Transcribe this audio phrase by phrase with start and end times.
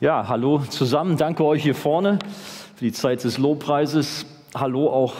[0.00, 1.16] Ja, hallo zusammen.
[1.16, 2.20] Danke euch hier vorne
[2.76, 4.26] für die Zeit des Lobpreises.
[4.54, 5.14] Hallo auch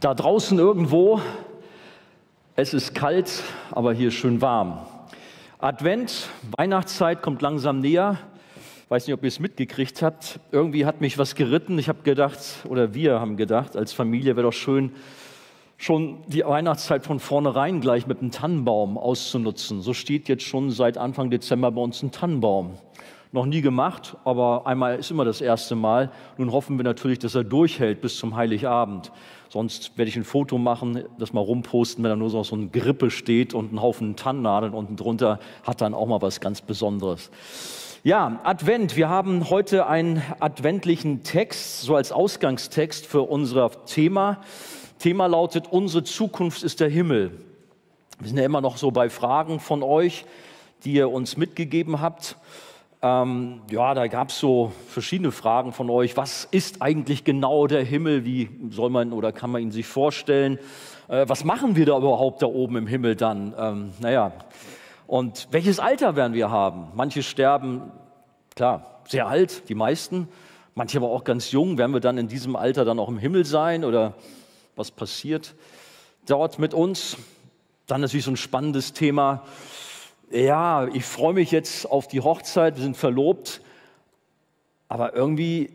[0.00, 1.20] da draußen irgendwo.
[2.56, 4.80] Es ist kalt, aber hier schön warm.
[5.60, 8.18] Advent, Weihnachtszeit kommt langsam näher.
[8.86, 10.40] Ich weiß nicht, ob ihr es mitgekriegt habt.
[10.50, 11.78] Irgendwie hat mich was geritten.
[11.78, 14.90] Ich habe gedacht, oder wir haben gedacht, als Familie wäre doch schön,
[15.76, 19.80] schon die Weihnachtszeit von vornherein gleich mit einem Tannenbaum auszunutzen.
[19.80, 22.78] So steht jetzt schon seit Anfang Dezember bei uns ein Tannenbaum
[23.36, 26.10] noch nie gemacht, aber einmal ist immer das erste Mal.
[26.38, 29.12] Nun hoffen wir natürlich, dass er durchhält bis zum Heiligabend.
[29.48, 33.10] Sonst werde ich ein Foto machen, das mal rumposten, wenn da nur so ein Grippe
[33.10, 37.30] steht und ein Haufen Tannennadeln unten drunter, hat dann auch mal was ganz Besonderes.
[38.02, 38.96] Ja, Advent.
[38.96, 44.40] Wir haben heute einen adventlichen Text, so als Ausgangstext für unser Thema.
[44.98, 47.32] Thema lautet, unsere Zukunft ist der Himmel.
[48.18, 50.24] Wir sind ja immer noch so bei Fragen von euch,
[50.84, 52.36] die ihr uns mitgegeben habt.
[53.02, 56.16] Ähm, ja, da gab es so verschiedene Fragen von euch.
[56.16, 58.24] Was ist eigentlich genau der Himmel?
[58.24, 60.58] Wie soll man oder kann man ihn sich vorstellen?
[61.08, 63.54] Äh, was machen wir da überhaupt da oben im Himmel dann?
[63.58, 64.32] Ähm, naja,
[65.06, 66.88] und welches Alter werden wir haben?
[66.94, 67.92] Manche sterben,
[68.54, 70.28] klar, sehr alt, die meisten.
[70.74, 71.78] Manche aber auch ganz jung.
[71.78, 74.14] Werden wir dann in diesem Alter dann auch im Himmel sein oder
[74.74, 75.54] was passiert
[76.26, 77.16] dort mit uns?
[77.86, 79.44] Dann natürlich so ein spannendes Thema
[80.30, 83.60] ja, ich freue mich jetzt auf die Hochzeit, wir sind verlobt,
[84.88, 85.70] aber irgendwie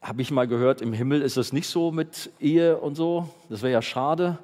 [0.00, 3.62] habe ich mal gehört, im Himmel ist es nicht so mit Ehe und so, das
[3.62, 4.38] wäre ja schade.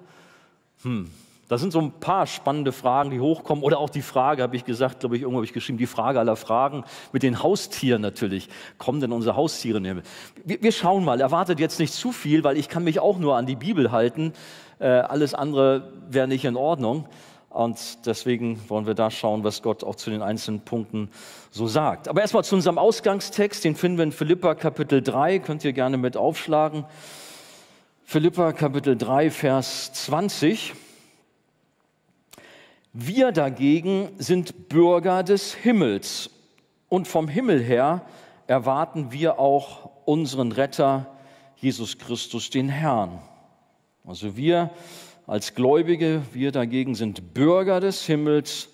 [0.82, 1.10] Hm.
[1.50, 3.64] Das sind so ein paar spannende Fragen, die hochkommen.
[3.64, 6.20] Oder auch die Frage, habe ich gesagt, glaube ich, irgendwo habe ich geschrieben, die Frage
[6.20, 8.48] aller Fragen mit den Haustieren natürlich.
[8.78, 10.04] Kommen denn unsere Haustiere in den Himmel?
[10.44, 13.36] Wir, wir schauen mal, erwartet jetzt nicht zu viel, weil ich kann mich auch nur
[13.36, 14.32] an die Bibel halten.
[14.78, 17.06] Äh, alles andere wäre nicht in Ordnung.
[17.50, 21.10] Und deswegen wollen wir da schauen, was Gott auch zu den einzelnen Punkten
[21.50, 22.06] so sagt.
[22.06, 25.96] Aber erstmal zu unserem Ausgangstext, den finden wir in Philippa Kapitel 3, könnt ihr gerne
[25.96, 26.84] mit aufschlagen.
[28.04, 30.74] Philippa Kapitel 3, Vers 20.
[32.92, 36.30] Wir dagegen sind Bürger des Himmels
[36.88, 38.06] und vom Himmel her
[38.46, 41.06] erwarten wir auch unseren Retter,
[41.56, 43.20] Jesus Christus, den Herrn.
[44.06, 44.70] Also wir
[45.26, 48.68] als Gläubige, wir dagegen sind Bürger des Himmels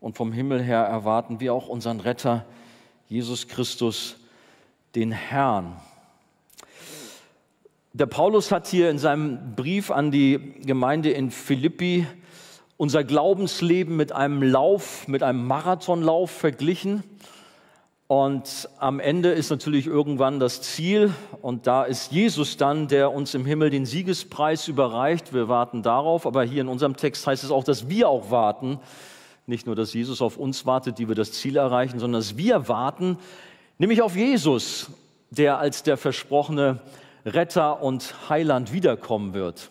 [0.00, 2.44] und vom Himmel her erwarten wir auch unseren Retter,
[3.08, 4.16] Jesus Christus,
[4.94, 5.76] den Herrn.
[7.92, 12.06] Der Paulus hat hier in seinem Brief an die Gemeinde in Philippi
[12.76, 17.04] unser Glaubensleben mit einem Lauf, mit einem Marathonlauf verglichen.
[18.08, 21.12] Und am Ende ist natürlich irgendwann das Ziel
[21.42, 25.32] und da ist Jesus dann, der uns im Himmel den Siegespreis überreicht.
[25.34, 28.78] Wir warten darauf, aber hier in unserem Text heißt es auch, dass wir auch warten.
[29.46, 32.68] Nicht nur, dass Jesus auf uns wartet, die wir das Ziel erreichen, sondern dass wir
[32.68, 33.18] warten,
[33.78, 34.88] nämlich auf Jesus,
[35.30, 36.80] der als der versprochene
[37.24, 39.70] Retter und Heiland wiederkommen wird.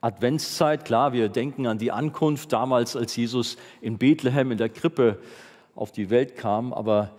[0.00, 5.18] Adventszeit, klar, wir denken an die Ankunft damals, als Jesus in Bethlehem in der Krippe
[5.74, 7.10] auf die Welt kam, aber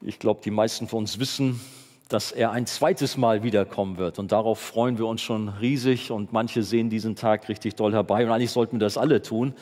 [0.00, 1.60] ich glaube, die meisten von uns wissen,
[2.08, 4.18] dass er ein zweites Mal wiederkommen wird.
[4.18, 6.10] Und darauf freuen wir uns schon riesig.
[6.10, 8.24] Und manche sehen diesen Tag richtig doll herbei.
[8.24, 9.54] Und eigentlich sollten wir das alle tun.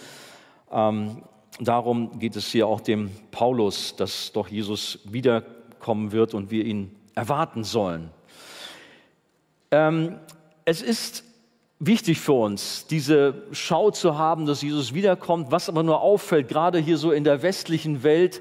[0.71, 1.23] Ähm,
[1.59, 6.95] darum geht es hier auch dem Paulus, dass doch Jesus wiederkommen wird und wir ihn
[7.15, 8.11] erwarten sollen.
[9.73, 10.17] Ähm,
[10.65, 11.25] es ist
[11.81, 15.51] wichtig für uns, diese Schau zu haben, dass Jesus wiederkommt.
[15.51, 18.41] Was aber nur auffällt, gerade hier so in der westlichen Welt,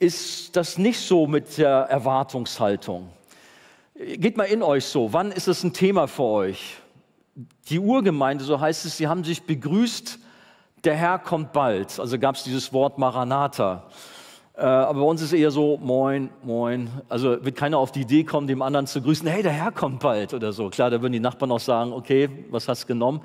[0.00, 3.10] ist das nicht so mit der Erwartungshaltung.
[3.94, 5.12] Geht mal in euch so.
[5.12, 6.76] Wann ist es ein Thema für euch?
[7.68, 10.18] Die Urgemeinde, so heißt es, sie haben sich begrüßt,
[10.84, 12.00] der Herr kommt bald.
[12.00, 13.84] Also gab es dieses Wort Maranatha.
[14.56, 16.88] Äh, aber bei uns ist eher so, moin, moin.
[17.10, 20.00] Also wird keiner auf die Idee kommen, dem anderen zu grüßen, hey, der Herr kommt
[20.00, 20.70] bald oder so.
[20.70, 23.20] Klar, da würden die Nachbarn auch sagen, okay, was hast du genommen?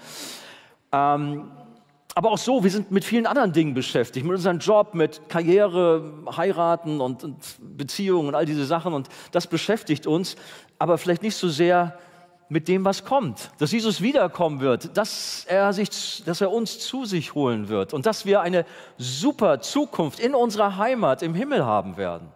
[0.92, 1.52] Ähm,
[2.18, 6.14] aber auch so, wir sind mit vielen anderen Dingen beschäftigt, mit unserem Job, mit Karriere,
[6.38, 8.94] Heiraten und, und Beziehungen und all diese Sachen.
[8.94, 10.38] Und das beschäftigt uns,
[10.80, 12.00] aber vielleicht nicht so sehr
[12.48, 13.52] mit dem, was kommt.
[13.58, 18.06] Dass Jesus wiederkommen wird, dass er, sich, dass er uns zu sich holen wird und
[18.06, 18.66] dass wir eine
[18.98, 22.30] super Zukunft in unserer Heimat im Himmel haben werden.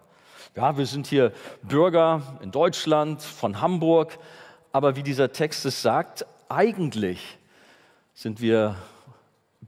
[0.54, 1.32] Ja, wir sind hier
[1.62, 4.18] Bürger in Deutschland, von Hamburg,
[4.72, 7.38] aber wie dieser Text es sagt, eigentlich
[8.12, 8.76] sind wir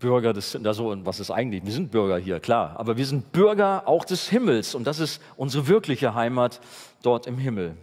[0.03, 1.65] Bürger des, also was ist eigentlich?
[1.65, 5.23] Wir sind Bürger hier, klar, aber wir sind Bürger auch des Himmels und das ist
[5.37, 6.61] unsere wirkliche Heimat
[7.03, 7.77] dort im Himmel.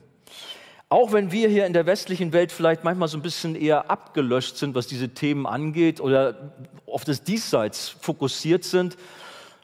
[0.89, 4.57] Auch wenn wir hier in der westlichen Welt vielleicht manchmal so ein bisschen eher abgelöscht
[4.57, 6.51] sind, was diese Themen angeht oder
[6.85, 8.97] auf das Diesseits fokussiert sind,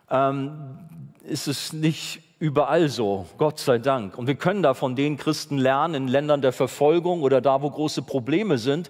[0.10, 0.78] ähm,
[1.24, 4.18] ist es nicht überall so, Gott sei Dank.
[4.18, 7.70] Und wir können da von den Christen lernen in Ländern der Verfolgung oder da, wo
[7.70, 8.90] große Probleme sind,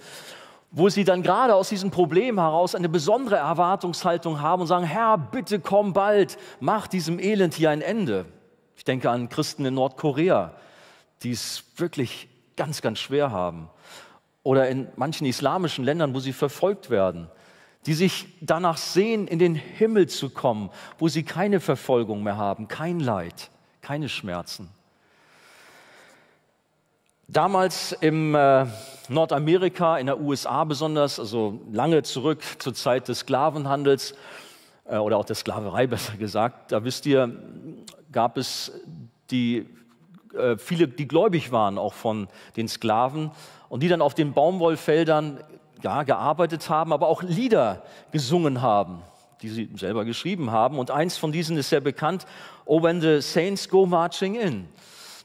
[0.72, 5.18] wo sie dann gerade aus diesem Problem heraus eine besondere Erwartungshaltung haben und sagen, Herr,
[5.18, 8.26] bitte komm bald, mach diesem Elend hier ein Ende.
[8.76, 10.54] Ich denke an Christen in Nordkorea,
[11.24, 12.28] die es wirklich
[12.58, 13.70] ganz, ganz schwer haben.
[14.44, 17.30] Oder in manchen islamischen Ländern, wo sie verfolgt werden
[17.86, 22.68] die sich danach sehen, in den Himmel zu kommen, wo sie keine Verfolgung mehr haben,
[22.68, 23.52] kein Leid,
[23.82, 24.70] keine Schmerzen.
[27.28, 28.68] Damals im äh,
[29.10, 34.14] Nordamerika, in der USA besonders, also lange zurück zur Zeit des Sklavenhandels
[34.86, 37.36] äh, oder auch der Sklaverei besser gesagt, da wisst ihr,
[38.12, 38.72] gab es
[39.32, 39.66] die,
[40.38, 42.28] äh, viele, die gläubig waren auch von
[42.58, 43.32] den Sklaven
[43.70, 45.40] und die dann auf den Baumwollfeldern
[45.82, 47.82] ja, gearbeitet haben, aber auch Lieder
[48.12, 49.02] gesungen haben,
[49.42, 50.78] die sie selber geschrieben haben.
[50.78, 52.28] Und eins von diesen ist sehr bekannt,
[52.68, 54.68] Oh, when the saints go marching in.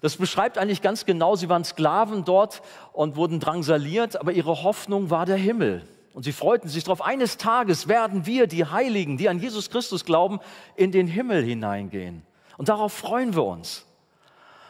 [0.00, 2.62] Das beschreibt eigentlich ganz genau, sie waren Sklaven dort
[2.92, 5.86] und wurden drangsaliert, aber ihre Hoffnung war der Himmel.
[6.14, 10.04] Und sie freuten sich darauf, eines Tages werden wir, die Heiligen, die an Jesus Christus
[10.04, 10.40] glauben,
[10.74, 12.22] in den Himmel hineingehen.
[12.56, 13.86] Und darauf freuen wir uns.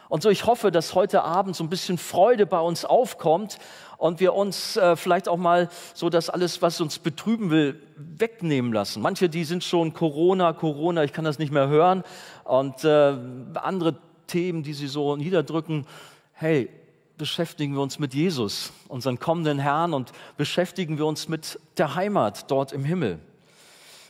[0.07, 3.57] Und so, ich hoffe, dass heute Abend so ein bisschen Freude bei uns aufkommt
[3.97, 8.73] und wir uns äh, vielleicht auch mal so das alles, was uns betrüben will, wegnehmen
[8.73, 9.01] lassen.
[9.01, 12.03] Manche, die sind schon Corona, Corona, ich kann das nicht mehr hören.
[12.43, 13.15] Und äh,
[13.53, 13.95] andere
[14.31, 15.85] Themen, die sie so niederdrücken.
[16.31, 16.69] Hey,
[17.17, 22.49] beschäftigen wir uns mit Jesus, unseren kommenden Herrn, und beschäftigen wir uns mit der Heimat
[22.49, 23.19] dort im Himmel.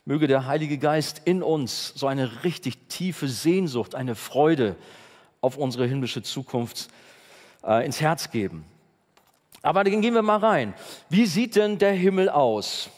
[0.05, 4.75] Möge der Heilige Geist in uns so eine richtig tiefe Sehnsucht, eine Freude
[5.41, 6.89] auf unsere himmlische Zukunft
[7.63, 8.63] äh, ins Herz geben.
[9.63, 10.75] Aber dann gehen wir mal rein.
[11.09, 12.89] Wie sieht denn der Himmel aus?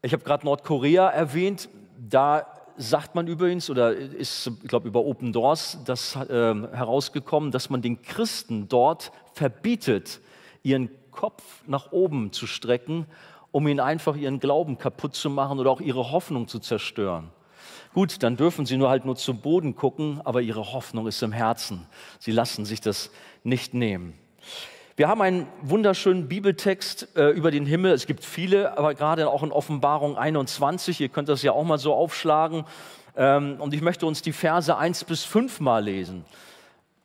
[0.00, 1.68] Ich habe gerade Nordkorea erwähnt.
[1.98, 7.68] Da sagt man übrigens, oder ist, ich glaube, über Open Doors das äh, herausgekommen, dass
[7.70, 10.20] man den Christen dort verbietet,
[10.62, 13.06] ihren Kopf nach oben zu strecken,
[13.50, 17.30] um ihnen einfach ihren Glauben kaputt zu machen oder auch ihre Hoffnung zu zerstören.
[17.94, 21.32] Gut, dann dürfen sie nur halt nur zu Boden gucken, aber ihre Hoffnung ist im
[21.32, 21.86] Herzen.
[22.18, 23.10] Sie lassen sich das
[23.42, 24.14] nicht nehmen.
[24.98, 27.92] Wir haben einen wunderschönen Bibeltext äh, über den Himmel.
[27.92, 31.00] Es gibt viele, aber gerade auch in Offenbarung 21.
[31.00, 32.64] Ihr könnt das ja auch mal so aufschlagen.
[33.16, 36.24] Ähm, und ich möchte uns die Verse 1 bis 5 mal lesen.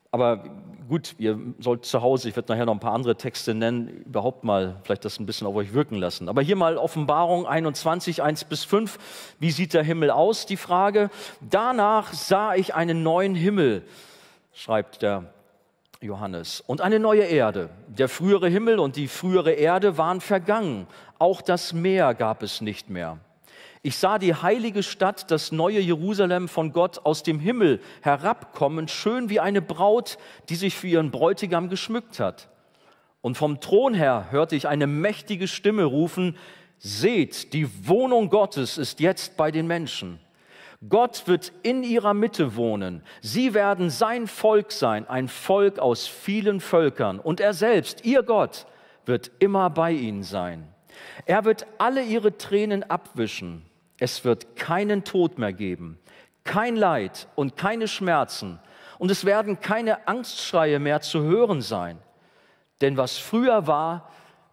[0.10, 0.44] Aber
[0.90, 4.44] gut, ihr sollt zu Hause, ich werde nachher noch ein paar andere Texte nennen, überhaupt
[4.44, 6.30] mal vielleicht das ein bisschen auf euch wirken lassen.
[6.30, 8.98] Aber hier mal Offenbarung 21, 1 bis 5.
[9.40, 10.48] Wie sieht der Himmel aus?
[10.48, 11.12] Die Frage.
[11.42, 13.84] Danach sah ich einen neuen Himmel,
[14.52, 15.32] schreibt der
[16.04, 17.70] Johannes, und eine neue Erde.
[17.88, 20.88] Der frühere Himmel und die frühere Erde waren vergangen.
[21.20, 23.20] Auch das Meer gab es nicht mehr.
[23.82, 29.30] Ich sah die heilige Stadt, das neue Jerusalem von Gott aus dem Himmel herabkommen, schön
[29.30, 30.18] wie eine Braut,
[30.50, 32.50] die sich für ihren Bräutigam geschmückt hat.
[33.22, 36.38] Und vom Thron her hörte ich eine mächtige Stimme rufen,
[36.86, 40.20] Seht, die Wohnung Gottes ist jetzt bei den Menschen.
[40.90, 43.04] Gott wird in ihrer Mitte wohnen.
[43.22, 47.20] Sie werden sein Volk sein, ein Volk aus vielen Völkern.
[47.20, 48.66] Und er selbst, ihr Gott,
[49.06, 50.68] wird immer bei ihnen sein.
[51.26, 53.66] Er wird alle ihre Tränen abwischen.
[53.98, 55.98] Es wird keinen Tod mehr geben,
[56.44, 58.60] kein Leid und keine Schmerzen.
[59.00, 62.00] Und es werden keine Angstschreie mehr zu hören sein.
[62.82, 64.10] Denn was früher war,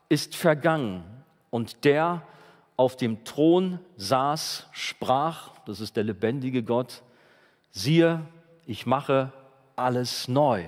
[0.09, 1.03] ist vergangen.
[1.51, 2.23] Und der
[2.77, 7.03] auf dem Thron saß, sprach, das ist der lebendige Gott,
[7.71, 8.21] siehe,
[8.67, 9.33] ich mache
[9.77, 10.65] alles neu.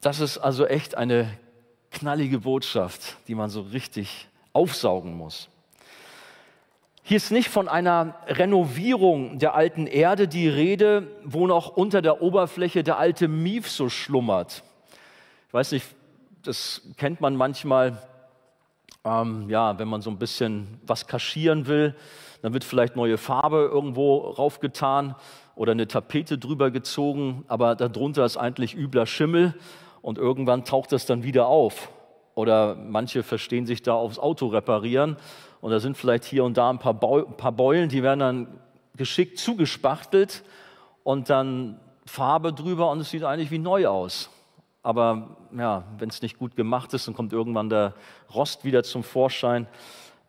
[0.00, 1.30] Das ist also echt eine
[1.90, 5.48] knallige Botschaft, die man so richtig aufsaugen muss.
[7.02, 12.22] Hier ist nicht von einer Renovierung der alten Erde die Rede, wo noch unter der
[12.22, 14.62] Oberfläche der alte Mief so schlummert.
[15.48, 15.86] Ich weiß nicht,
[16.42, 18.02] das kennt man manchmal,
[19.04, 21.94] ähm, ja, wenn man so ein bisschen was kaschieren will,
[22.44, 25.14] dann wird vielleicht neue Farbe irgendwo raufgetan
[25.56, 29.54] oder eine Tapete drüber gezogen, aber darunter ist eigentlich übler Schimmel
[30.02, 31.88] und irgendwann taucht das dann wieder auf.
[32.34, 35.16] Oder manche verstehen sich da aufs Auto reparieren
[35.62, 38.60] und da sind vielleicht hier und da ein paar, Beulen, die werden dann
[38.94, 40.44] geschickt zugespachtelt
[41.02, 44.28] und dann Farbe drüber und es sieht eigentlich wie neu aus.
[44.82, 47.94] Aber ja, wenn es nicht gut gemacht ist, dann kommt irgendwann der
[48.34, 49.66] Rost wieder zum Vorschein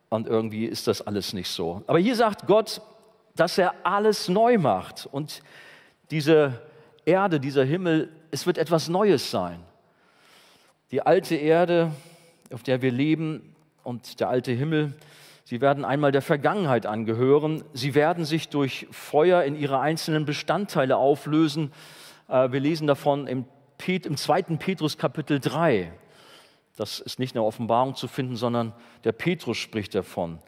[0.09, 1.83] und irgendwie ist das alles nicht so.
[1.88, 2.81] Aber hier sagt Gott,
[3.35, 5.41] dass er alles neu macht und
[6.12, 6.62] diese
[7.05, 9.59] Erde, dieser Himmel, es wird etwas Neues sein.
[10.91, 11.91] Die alte Erde,
[12.53, 14.93] auf der wir leben und der alte Himmel,
[15.47, 17.63] Sie werden einmal der Vergangenheit angehören.
[17.71, 21.71] Sie werden sich durch Feuer in ihre einzelnen Bestandteile auflösen.
[22.27, 23.45] Äh, wir lesen davon im,
[24.17, 25.93] zweiten Petrus Kapitel 3.
[26.75, 30.39] Das ist nicht in der Offenbarung zu finden, sondern der Petrus spricht davon.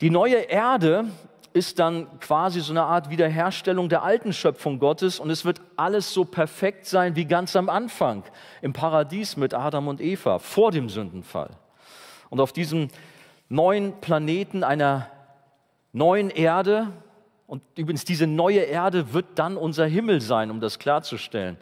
[0.00, 1.06] Die neue Erde
[1.52, 6.14] ist dann quasi so eine Art Wiederherstellung der alten Schöpfung Gottes und es wird alles
[6.14, 8.24] so perfekt sein wie ganz am Anfang
[8.62, 11.50] im Paradies mit Adam und Eva vor dem Sündenfall.
[12.30, 12.88] Und auf diesem
[13.48, 15.08] neuen Planeten einer
[15.92, 16.88] neuen Erde,
[17.46, 21.58] und übrigens diese neue Erde wird dann unser Himmel sein, um das klarzustellen.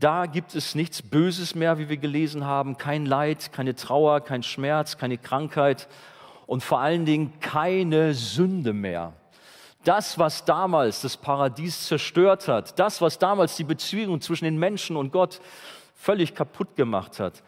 [0.00, 4.42] Da gibt es nichts Böses mehr, wie wir gelesen haben, kein Leid, keine Trauer, kein
[4.42, 5.88] Schmerz, keine Krankheit
[6.46, 9.12] und vor allen Dingen keine Sünde mehr.
[9.84, 14.96] Das, was damals das Paradies zerstört hat, das, was damals die Beziehung zwischen den Menschen
[14.96, 15.42] und Gott
[15.94, 17.42] völlig kaputt gemacht hat,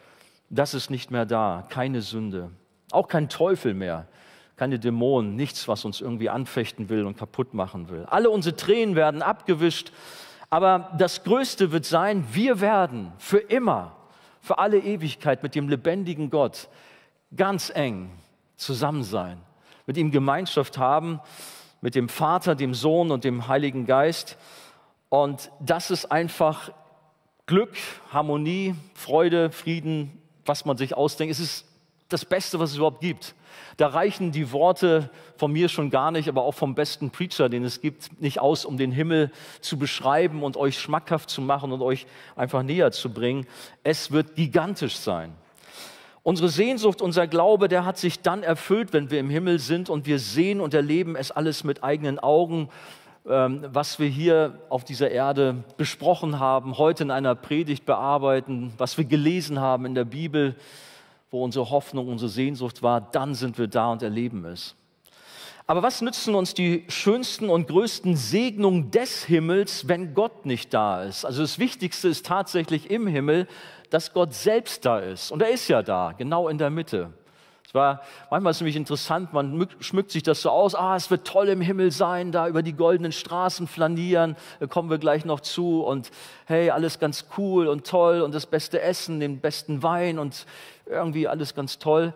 [0.51, 1.65] das ist nicht mehr da.
[1.69, 2.51] Keine Sünde.
[2.91, 4.07] Auch kein Teufel mehr.
[4.57, 5.35] Keine Dämonen.
[5.35, 8.05] Nichts, was uns irgendwie anfechten will und kaputt machen will.
[8.05, 9.91] Alle unsere Tränen werden abgewischt.
[10.53, 13.95] Aber das Größte wird sein, wir werden für immer,
[14.39, 16.69] für alle Ewigkeit mit dem lebendigen Gott
[17.35, 18.11] ganz eng
[18.55, 19.41] zusammen sein,
[19.87, 21.19] mit ihm Gemeinschaft haben,
[21.81, 24.37] mit dem Vater, dem Sohn und dem Heiligen Geist.
[25.09, 26.69] Und das ist einfach
[27.47, 27.75] Glück,
[28.11, 31.31] Harmonie, Freude, Frieden, was man sich ausdenkt.
[31.31, 31.65] Es ist
[32.13, 33.35] das Beste, was es überhaupt gibt.
[33.77, 37.63] Da reichen die Worte von mir schon gar nicht, aber auch vom besten Preacher, den
[37.63, 41.81] es gibt, nicht aus, um den Himmel zu beschreiben und euch schmackhaft zu machen und
[41.81, 42.05] euch
[42.35, 43.47] einfach näher zu bringen.
[43.83, 45.33] Es wird gigantisch sein.
[46.21, 50.05] Unsere Sehnsucht, unser Glaube, der hat sich dann erfüllt, wenn wir im Himmel sind und
[50.05, 52.69] wir sehen und erleben es alles mit eigenen Augen,
[53.27, 58.97] ähm, was wir hier auf dieser Erde besprochen haben, heute in einer Predigt bearbeiten, was
[58.97, 60.55] wir gelesen haben in der Bibel,
[61.33, 64.75] wo unsere Hoffnung, unsere Sehnsucht war, dann sind wir da und erleben es.
[65.65, 71.03] Aber was nützen uns die schönsten und größten Segnungen des Himmels, wenn Gott nicht da
[71.03, 71.25] ist?
[71.25, 73.47] Also das Wichtigste ist tatsächlich im Himmel,
[73.89, 75.31] dass Gott selbst da ist.
[75.31, 77.13] Und er ist ja da, genau in der Mitte.
[77.73, 81.25] War manchmal ist es nämlich interessant, man schmückt sich das so aus, ah, es wird
[81.25, 85.39] toll im Himmel sein, da über die goldenen Straßen flanieren, da kommen wir gleich noch
[85.39, 86.11] zu und
[86.45, 90.45] hey, alles ganz cool und toll und das beste Essen, den besten Wein und
[90.85, 92.13] irgendwie alles ganz toll.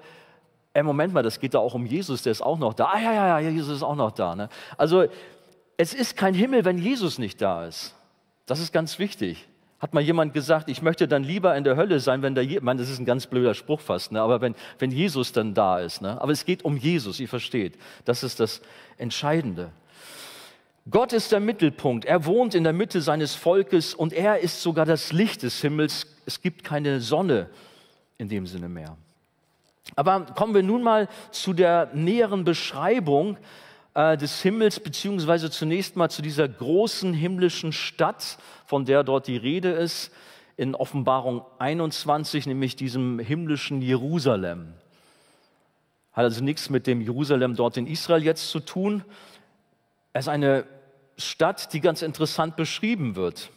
[0.73, 2.91] Ey, Moment mal, das geht da auch um Jesus, der ist auch noch da.
[2.93, 4.35] Ah ja, ja, ja, Jesus ist auch noch da.
[4.35, 4.49] Ne?
[4.77, 5.05] Also
[5.75, 7.95] es ist kein Himmel, wenn Jesus nicht da ist.
[8.45, 9.47] Das ist ganz wichtig.
[9.79, 12.61] Hat mal jemand gesagt, ich möchte dann lieber in der Hölle sein, wenn der, ich
[12.61, 14.21] meine, das ist ein ganz blöder Spruch fast, ne?
[14.21, 16.01] aber wenn, wenn Jesus dann da ist.
[16.01, 16.19] Ne?
[16.19, 17.77] Aber es geht um Jesus, ihr versteht.
[18.03, 18.61] Das ist das
[18.97, 19.69] Entscheidende.
[20.89, 22.05] Gott ist der Mittelpunkt.
[22.05, 26.07] Er wohnt in der Mitte seines Volkes und er ist sogar das Licht des Himmels.
[26.25, 27.49] Es gibt keine Sonne
[28.17, 28.97] in dem Sinne mehr.
[29.95, 33.37] Aber kommen wir nun mal zu der näheren Beschreibung
[33.97, 38.37] äh, des Himmels, beziehungsweise zunächst mal zu dieser großen himmlischen Stadt,
[38.67, 40.11] von der dort die Rede ist,
[40.55, 44.73] in Offenbarung 21, nämlich diesem himmlischen Jerusalem.
[46.13, 49.03] Hat also nichts mit dem Jerusalem dort in Israel jetzt zu tun.
[50.13, 50.65] Es ist eine
[51.17, 53.49] Stadt, die ganz interessant beschrieben wird.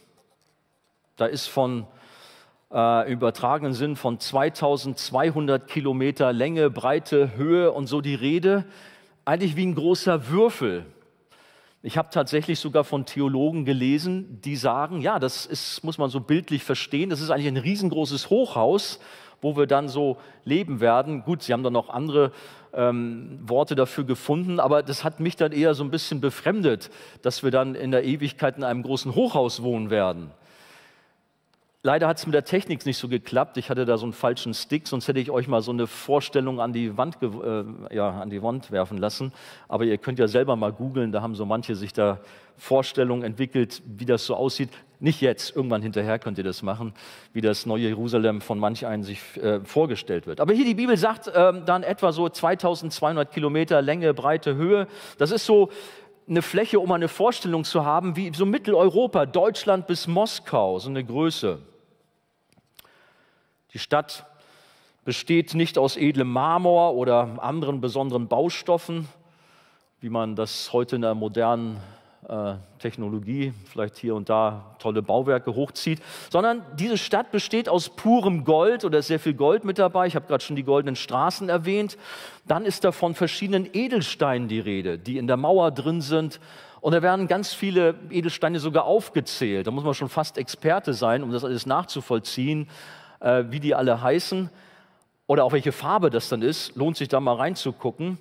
[1.17, 1.85] Da ist von
[2.73, 8.65] äh, übertragenen Sinn von 2200 Kilometer Länge, Breite, Höhe und so die Rede
[9.25, 10.85] eigentlich wie ein großer Würfel.
[11.83, 16.19] Ich habe tatsächlich sogar von Theologen gelesen, die sagen, ja, das ist, muss man so
[16.19, 18.99] bildlich verstehen, das ist eigentlich ein riesengroßes Hochhaus,
[19.41, 21.23] wo wir dann so leben werden.
[21.23, 22.31] Gut, sie haben dann noch andere
[22.73, 26.91] ähm, Worte dafür gefunden, aber das hat mich dann eher so ein bisschen befremdet,
[27.23, 30.31] dass wir dann in der Ewigkeit in einem großen Hochhaus wohnen werden.
[31.83, 33.57] Leider hat es mit der Technik nicht so geklappt.
[33.57, 36.59] Ich hatte da so einen falschen Stick, sonst hätte ich euch mal so eine Vorstellung
[36.59, 39.33] an die Wand, äh, ja, an die Wand werfen lassen.
[39.67, 42.19] Aber ihr könnt ja selber mal googeln, da haben so manche sich da
[42.55, 44.69] Vorstellungen entwickelt, wie das so aussieht.
[44.99, 46.93] Nicht jetzt, irgendwann hinterher könnt ihr das machen,
[47.33, 50.39] wie das neue Jerusalem von manch einen sich äh, vorgestellt wird.
[50.39, 54.85] Aber hier die Bibel sagt äh, dann etwa so 2200 Kilometer Länge, Breite, Höhe.
[55.17, 55.71] Das ist so
[56.31, 61.03] eine Fläche, um eine Vorstellung zu haben, wie so Mitteleuropa, Deutschland bis Moskau, so eine
[61.03, 61.59] Größe.
[63.73, 64.25] Die Stadt
[65.03, 69.09] besteht nicht aus edlem Marmor oder anderen besonderen Baustoffen,
[69.99, 71.81] wie man das heute in der modernen
[72.79, 78.85] Technologie vielleicht hier und da tolle Bauwerke hochzieht, sondern diese Stadt besteht aus purem Gold
[78.85, 80.07] oder sehr viel Gold mit dabei.
[80.07, 81.97] Ich habe gerade schon die goldenen Straßen erwähnt.
[82.47, 86.39] Dann ist da von verschiedenen Edelsteinen die Rede, die in der Mauer drin sind.
[86.79, 89.67] Und da werden ganz viele Edelsteine sogar aufgezählt.
[89.67, 92.67] Da muss man schon fast Experte sein, um das alles nachzuvollziehen
[93.21, 94.49] äh, wie die alle heißen
[95.27, 96.75] oder auch welche Farbe das dann ist.
[96.75, 98.17] Lohnt sich da mal reinzugucken.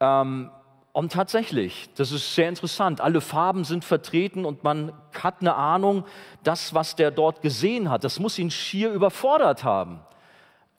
[0.00, 0.50] Ähm,
[0.94, 6.04] und tatsächlich, das ist sehr interessant, alle Farben sind vertreten und man hat eine Ahnung,
[6.44, 9.98] das, was der dort gesehen hat, das muss ihn schier überfordert haben.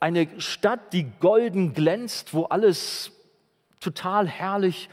[0.00, 3.12] Eine Stadt, die golden glänzt, wo alles
[3.78, 4.88] total herrlich,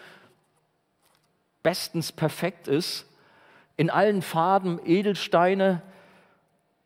[1.63, 3.06] bestens perfekt ist,
[3.77, 5.84] in allen Farben Edelsteine.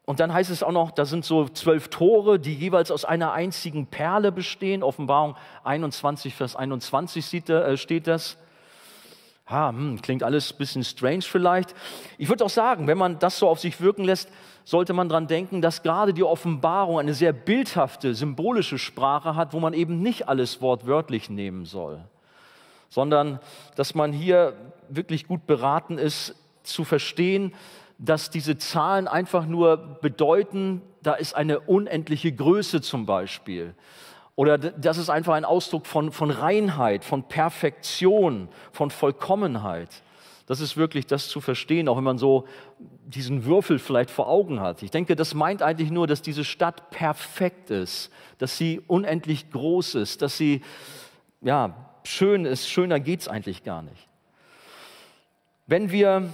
[0.08, 3.34] Und dann heißt es auch noch, da sind so zwölf Tore, die jeweils aus einer
[3.34, 4.82] einzigen Perle bestehen.
[4.82, 5.36] Offenbarung
[5.66, 8.38] 21, Vers 21 äh, steht das.
[9.50, 11.76] Ha, hm, klingt alles ein bisschen strange vielleicht.
[12.18, 14.30] Ich würde auch sagen, wenn man das so auf sich wirken lässt,
[14.64, 19.60] sollte man daran denken, dass gerade die Offenbarung eine sehr bildhafte, symbolische Sprache hat, wo
[19.60, 22.00] man eben nicht alles wortwörtlich nehmen soll,
[22.88, 23.42] sondern
[23.76, 24.54] dass man hier
[24.88, 26.34] wirklich gut beraten ist,
[26.64, 27.54] zu verstehen,
[27.98, 33.74] dass diese Zahlen einfach nur bedeuten, da ist eine unendliche Größe zum Beispiel.
[34.36, 39.90] Oder das ist einfach ein Ausdruck von, von Reinheit, von Perfektion, von Vollkommenheit.
[40.46, 42.46] Das ist wirklich das zu verstehen, auch wenn man so
[43.06, 44.84] diesen Würfel vielleicht vor Augen hat.
[44.84, 49.96] Ich denke, das meint eigentlich nur, dass diese Stadt perfekt ist, dass sie unendlich groß
[49.96, 50.62] ist, dass sie
[51.42, 52.70] ja, schön ist.
[52.70, 54.08] Schöner geht es eigentlich gar nicht.
[55.66, 56.30] Wenn wir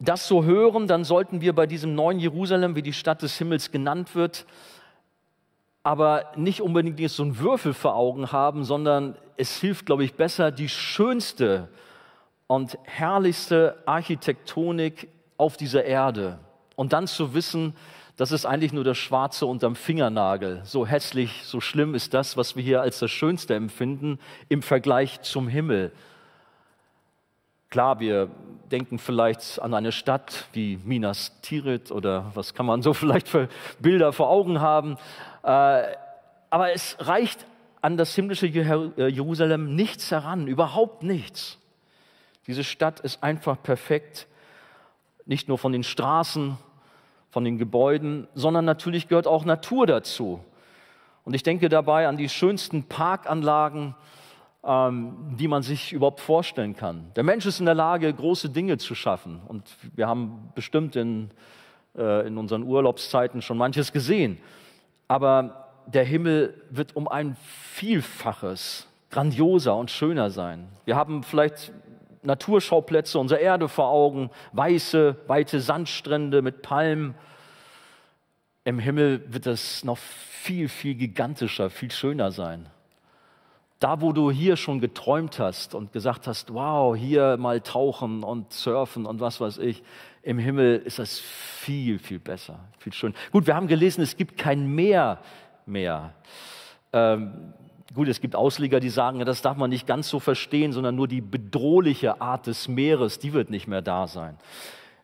[0.00, 3.70] das so hören, dann sollten wir bei diesem neuen Jerusalem, wie die Stadt des Himmels
[3.70, 4.46] genannt wird,
[5.82, 10.14] aber nicht unbedingt jetzt so einen Würfel vor Augen haben, sondern es hilft, glaube ich,
[10.14, 11.68] besser, die schönste
[12.46, 16.38] und herrlichste Architektonik auf dieser Erde.
[16.76, 17.74] Und dann zu wissen,
[18.16, 20.62] das ist eigentlich nur das Schwarze unterm Fingernagel.
[20.64, 25.22] So hässlich, so schlimm ist das, was wir hier als das Schönste empfinden im Vergleich
[25.22, 25.92] zum Himmel.
[27.70, 28.28] Klar, wir
[28.70, 33.48] denken vielleicht an eine Stadt wie Minas Tirith oder was kann man so vielleicht für
[33.80, 34.96] Bilder vor Augen haben.
[35.42, 35.82] Äh,
[36.50, 37.46] aber es reicht
[37.80, 41.58] an das himmlische äh, Jerusalem nichts heran, überhaupt nichts.
[42.46, 44.26] Diese Stadt ist einfach perfekt,
[45.26, 46.56] nicht nur von den Straßen,
[47.30, 50.42] von den Gebäuden, sondern natürlich gehört auch Natur dazu.
[51.24, 53.94] Und ich denke dabei an die schönsten Parkanlagen,
[54.64, 57.10] ähm, die man sich überhaupt vorstellen kann.
[57.16, 59.40] Der Mensch ist in der Lage, große Dinge zu schaffen.
[59.46, 61.30] Und wir haben bestimmt in,
[61.96, 64.38] äh, in unseren Urlaubszeiten schon manches gesehen.
[65.06, 70.68] Aber der Himmel wird um ein Vielfaches grandioser und schöner sein.
[70.84, 71.72] Wir haben vielleicht
[72.22, 77.14] Naturschauplätze unserer Erde vor Augen, weiße, weite Sandstrände mit Palmen.
[78.64, 82.68] Im Himmel wird es noch viel, viel gigantischer, viel schöner sein.
[83.78, 88.52] Da, wo du hier schon geträumt hast und gesagt hast, wow, hier mal tauchen und
[88.52, 89.82] surfen und was weiß ich,
[90.22, 93.14] im Himmel ist das viel, viel besser, viel schön.
[93.30, 95.20] Gut, wir haben gelesen, es gibt kein Meer
[95.64, 96.14] mehr.
[96.92, 97.54] Ähm,
[97.94, 101.06] gut, es gibt Ausleger, die sagen, das darf man nicht ganz so verstehen, sondern nur
[101.06, 104.36] die bedrohliche Art des Meeres, die wird nicht mehr da sein.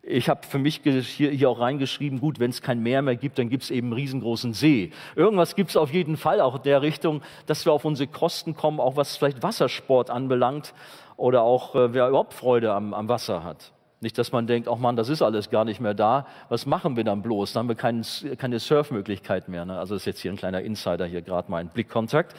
[0.06, 3.38] Ich habe für mich hier, hier auch reingeschrieben, gut, wenn es kein Meer mehr gibt,
[3.38, 4.92] dann gibt es eben einen riesengroßen See.
[5.16, 8.54] Irgendwas gibt es auf jeden Fall auch in der Richtung, dass wir auf unsere Kosten
[8.54, 10.74] kommen, auch was vielleicht Wassersport anbelangt
[11.16, 13.72] oder auch äh, wer überhaupt Freude am, am Wasser hat.
[14.00, 16.26] Nicht, dass man denkt, ach man, das ist alles gar nicht mehr da.
[16.50, 17.54] Was machen wir dann bloß?
[17.54, 18.04] Dann haben wir kein,
[18.36, 19.64] keine Surfmöglichkeit mehr.
[19.64, 19.78] Ne?
[19.78, 22.36] Also das ist jetzt hier ein kleiner Insider, hier gerade mal ein Blickkontakt.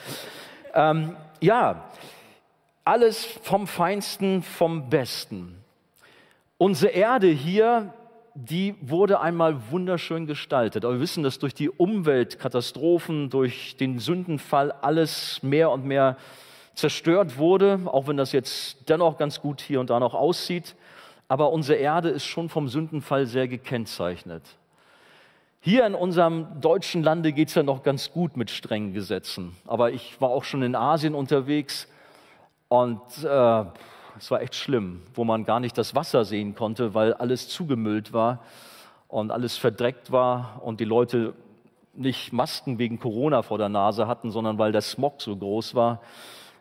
[0.76, 1.90] Ähm, ja,
[2.84, 5.65] alles vom Feinsten, vom Besten.
[6.58, 7.94] Unsere Erde hier,
[8.34, 10.86] die wurde einmal wunderschön gestaltet.
[10.86, 16.16] Aber wir wissen, dass durch die Umweltkatastrophen, durch den Sündenfall alles mehr und mehr
[16.74, 20.76] zerstört wurde, auch wenn das jetzt dennoch ganz gut hier und da noch aussieht.
[21.28, 24.44] Aber unsere Erde ist schon vom Sündenfall sehr gekennzeichnet.
[25.60, 29.58] Hier in unserem deutschen Lande geht es ja noch ganz gut mit strengen Gesetzen.
[29.68, 31.90] Aber ich war auch schon in Asien unterwegs
[32.70, 33.66] und äh,
[34.18, 38.14] es war echt schlimm, wo man gar nicht das Wasser sehen konnte, weil alles zugemüllt
[38.14, 38.40] war
[39.08, 41.34] und alles verdreckt war und die Leute
[41.94, 46.02] nicht Masken wegen Corona vor der Nase hatten, sondern weil der Smog so groß war.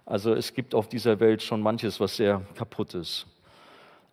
[0.07, 3.27] Also es gibt auf dieser Welt schon manches, was sehr kaputt ist.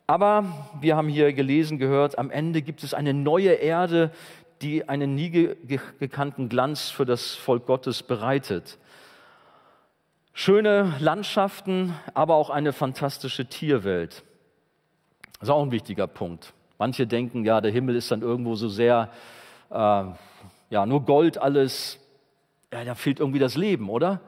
[0.08, 0.45] Aber
[0.80, 4.12] wir haben hier gelesen, gehört, am Ende gibt es eine neue Erde,
[4.62, 5.30] die einen nie
[5.99, 8.77] gekannten Glanz für das Volk Gottes bereitet.
[10.34, 14.24] Schöne Landschaften, aber auch eine fantastische Tierwelt.
[15.39, 16.54] Das ist auch ein wichtiger Punkt.
[16.78, 19.10] Manche denken, ja, der Himmel ist dann irgendwo so sehr,
[19.70, 20.04] äh,
[20.70, 22.00] ja, nur Gold alles.
[22.72, 24.22] Ja, da fehlt irgendwie das Leben, oder?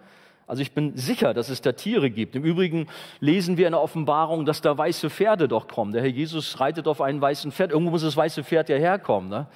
[0.45, 2.35] Also ich bin sicher, dass es da Tiere gibt.
[2.35, 2.87] Im Übrigen
[3.21, 5.93] lesen wir in der Offenbarung, dass da weiße Pferde doch kommen.
[5.93, 7.71] Der Herr Jesus reitet auf einen weißen Pferd.
[7.71, 9.29] Irgendwo muss das weiße Pferd ja herkommen.
[9.29, 9.47] Ne?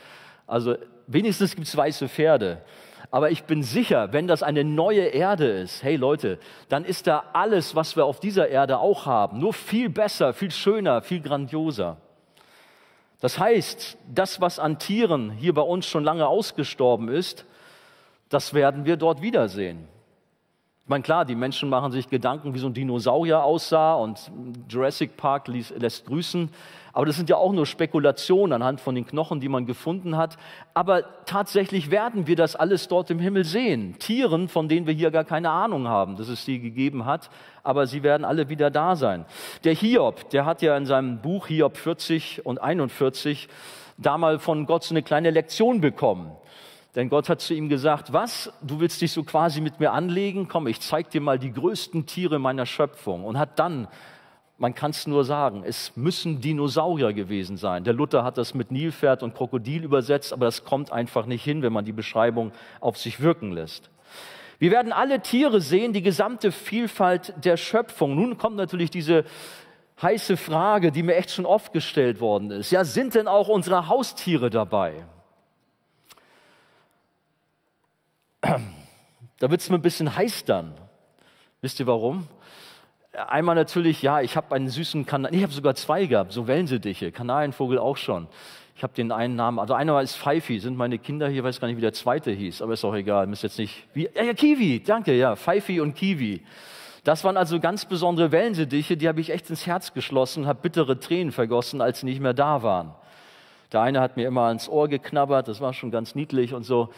[0.48, 0.76] Also
[1.08, 2.62] wenigstens gibt es weiße Pferde.
[3.12, 7.24] Aber ich bin sicher, wenn das eine neue Erde ist, hey Leute, dann ist da
[7.34, 11.98] alles, was wir auf dieser Erde auch haben, nur viel besser, viel schöner, viel grandioser.
[13.20, 17.46] Das heißt, das, was an Tieren hier bei uns schon lange ausgestorben ist,
[18.30, 19.88] das werden wir dort wiedersehen.
[20.88, 24.32] Ich meine, klar, die Menschen machen sich Gedanken, wie so ein Dinosaurier aussah und
[24.70, 26.50] Jurassic Park lässt grüßen.
[26.94, 30.38] Aber das sind ja auch nur Spekulationen anhand von den Knochen, die man gefunden hat.
[30.74, 34.00] Aber tatsächlich werden wir das alles dort im Himmel sehen.
[34.00, 37.32] Tieren, von denen wir hier gar keine Ahnung haben, dass es sie gegeben hat.
[37.64, 39.26] Aber sie werden alle wieder da sein.
[39.66, 43.50] Der Hiob, der hat ja in seinem Buch Hiob 40 und 41
[43.98, 46.32] da mal von Gott so eine kleine Lektion bekommen.
[46.98, 50.48] Denn Gott hat zu ihm gesagt, was, du willst dich so quasi mit mir anlegen?
[50.48, 53.24] Komm, ich zeig dir mal die größten Tiere meiner Schöpfung.
[53.24, 53.88] Und hat dann,
[54.58, 57.84] man kann es nur sagen, es müssen Dinosaurier gewesen sein.
[57.84, 61.62] Der Luther hat das mit Nilpferd und Krokodil übersetzt, aber das kommt einfach nicht hin,
[61.62, 63.92] wenn man die Beschreibung auf sich wirken lässt.
[64.58, 68.16] Wir werden alle Tiere sehen, die gesamte Vielfalt der Schöpfung.
[68.16, 69.24] Nun kommt natürlich diese
[70.02, 72.72] heiße Frage, die mir echt schon oft gestellt worden ist.
[72.72, 75.06] Ja, sind denn auch unsere Haustiere dabei?
[79.40, 80.74] Da wird es mir ein bisschen heiß dann.
[81.62, 82.28] Wisst ihr warum?
[83.28, 87.12] Einmal natürlich, ja, ich habe einen süßen Kanal, ich habe sogar zwei gehabt, so Wellensittiche,
[87.12, 88.28] Kanarienvogel auch schon.
[88.76, 91.68] Ich habe den einen Namen, also einer ist Pfeifi, sind meine Kinder hier, weiß gar
[91.68, 94.34] nicht, wie der zweite hieß, aber ist auch egal, müsst jetzt nicht, wie, ja, ja,
[94.34, 96.44] Kiwi, danke, ja, Pfeifi und Kiwi.
[97.04, 101.00] Das waren also ganz besondere Wellensittiche, die habe ich echt ins Herz geschlossen, habe bittere
[101.00, 102.94] Tränen vergossen, als sie nicht mehr da waren.
[103.72, 106.90] Der eine hat mir immer ans Ohr geknabbert, das war schon ganz niedlich und so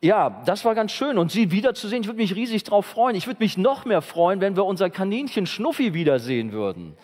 [0.00, 1.18] ja, das war ganz schön.
[1.18, 3.16] Und sie wiederzusehen, ich würde mich riesig darauf freuen.
[3.16, 6.96] Ich würde mich noch mehr freuen, wenn wir unser Kaninchen Schnuffi wiedersehen würden.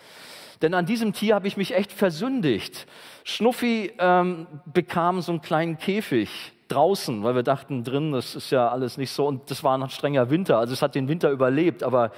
[0.61, 2.87] Denn an diesem Tier habe ich mich echt versündigt.
[3.25, 8.69] Schnuffi ähm, bekam so einen kleinen Käfig draußen, weil wir dachten, drin, das ist ja
[8.69, 9.27] alles nicht so.
[9.27, 10.57] Und das war ein strenger Winter.
[10.57, 11.83] Also es hat den Winter überlebt.
[11.83, 12.11] Aber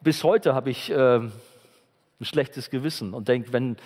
[0.00, 1.32] bis heute habe ich äh, ein
[2.22, 3.76] schlechtes Gewissen und denke, wenn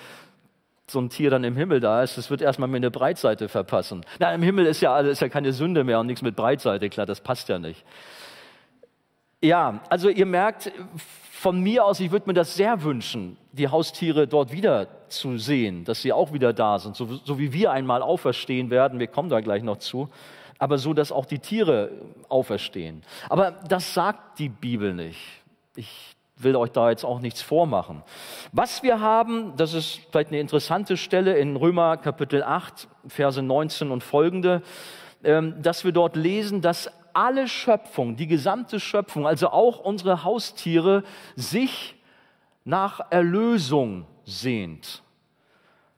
[0.89, 4.05] so ein Tier dann im Himmel da ist, das wird erstmal mir eine Breitseite verpassen.
[4.19, 7.07] Na, im Himmel ist ja, ist ja keine Sünde mehr und nichts mit Breitseite, klar,
[7.07, 7.85] das passt ja nicht.
[9.43, 10.73] Ja, also ihr merkt,
[11.33, 15.85] von mir aus, ich würde mir das sehr wünschen, die Haustiere dort wieder zu sehen,
[15.85, 19.29] dass sie auch wieder da sind, so, so wie wir einmal auferstehen werden, wir kommen
[19.29, 20.09] da gleich noch zu,
[20.59, 21.91] aber so, dass auch die Tiere
[22.29, 23.03] auferstehen.
[23.29, 25.21] Aber das sagt die Bibel nicht.
[25.75, 28.03] Ich will euch da jetzt auch nichts vormachen.
[28.53, 33.91] Was wir haben, das ist vielleicht eine interessante Stelle in Römer Kapitel 8, Verse 19
[33.91, 34.63] und folgende,
[35.25, 41.03] ähm, dass wir dort lesen, dass alle Schöpfung, die gesamte Schöpfung, also auch unsere Haustiere,
[41.35, 41.97] sich
[42.65, 45.03] nach Erlösung sehnt.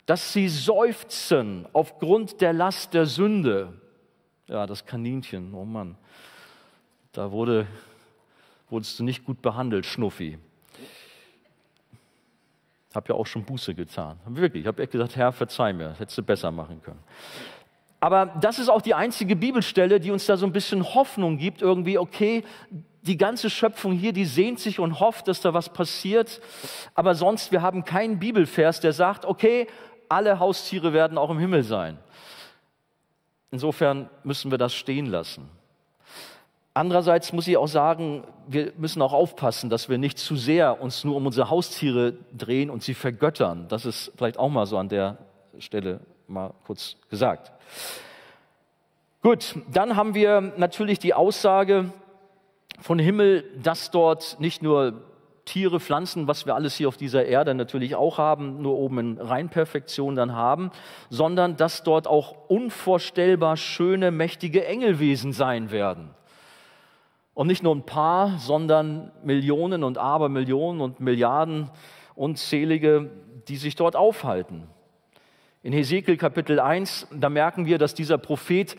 [0.07, 3.73] Dass sie seufzen aufgrund der Last der Sünde.
[4.47, 5.97] Ja, das Kaninchen, oh Mann.
[7.13, 7.67] Da wurde
[8.71, 10.39] wurdest du nicht gut behandelt, Schnuffi.
[12.95, 14.19] Habe ja auch schon Buße getan.
[14.27, 17.01] Wirklich, ich habe echt gesagt, Herr, verzeih mir, das hättest du besser machen können.
[18.01, 21.63] Aber das ist auch die einzige Bibelstelle, die uns da so ein bisschen Hoffnung gibt,
[21.63, 22.45] irgendwie, okay,
[23.03, 26.41] die ganze Schöpfung hier, die sehnt sich und hofft, dass da was passiert.
[26.95, 29.67] Aber sonst, wir haben keinen Bibelvers, der sagt, okay,
[30.09, 31.99] alle Haustiere werden auch im Himmel sein.
[33.51, 35.49] Insofern müssen wir das stehen lassen.
[36.79, 41.03] Andererseits muss ich auch sagen, wir müssen auch aufpassen, dass wir nicht zu sehr uns
[41.03, 43.67] nur um unsere Haustiere drehen und sie vergöttern.
[43.69, 45.19] Das ist vielleicht auch mal so an der
[45.59, 47.51] Stelle mal kurz gesagt.
[49.23, 51.91] Gut, dann haben wir natürlich die Aussage
[52.79, 55.03] von Himmel, dass dort nicht nur
[55.47, 59.19] Tiere, Pflanzen, was wir alles hier auf dieser Erde natürlich auch haben, nur oben in
[59.19, 60.71] Reinperfektion dann haben,
[61.11, 66.15] sondern dass dort auch unvorstellbar schöne, mächtige Engelwesen sein werden.
[67.39, 71.71] Und nicht nur ein paar, sondern Millionen und Abermillionen und Milliarden
[72.17, 73.13] unzählige,
[73.47, 74.65] die sich dort aufhalten.
[75.63, 78.75] In Hesekiel Kapitel 1, da merken wir, dass dieser Prophet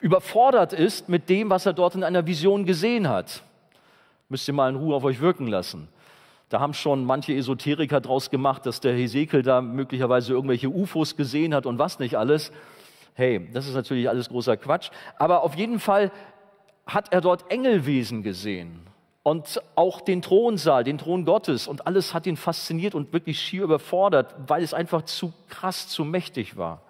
[0.00, 3.42] überfordert ist mit dem, was er dort in einer Vision gesehen hat.
[4.30, 5.88] Müsst ihr mal in Ruhe auf euch wirken lassen.
[6.48, 11.54] Da haben schon manche Esoteriker draus gemacht, dass der Hesekiel da möglicherweise irgendwelche UFOs gesehen
[11.54, 12.52] hat und was nicht alles.
[13.12, 14.90] Hey, das ist natürlich alles großer Quatsch.
[15.18, 16.10] Aber auf jeden Fall
[16.86, 18.86] hat er dort Engelwesen gesehen
[19.22, 23.62] und auch den Thronsaal, den Thron Gottes und alles hat ihn fasziniert und wirklich schier
[23.64, 26.82] überfordert, weil es einfach zu krass, zu mächtig war.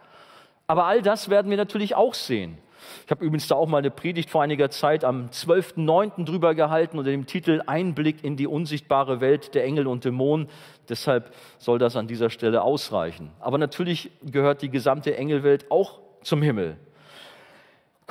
[0.66, 2.56] Aber all das werden wir natürlich auch sehen.
[3.04, 6.24] Ich habe übrigens da auch mal eine Predigt vor einiger Zeit am 12.09.
[6.24, 10.48] drüber gehalten unter dem Titel Einblick in die unsichtbare Welt der Engel und Dämonen.
[10.88, 13.30] Deshalb soll das an dieser Stelle ausreichen.
[13.40, 16.76] Aber natürlich gehört die gesamte Engelwelt auch zum Himmel.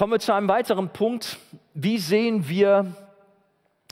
[0.02, 1.38] Kommen wir zu einem weiteren Punkt.
[1.76, 2.96] Wie sehen wir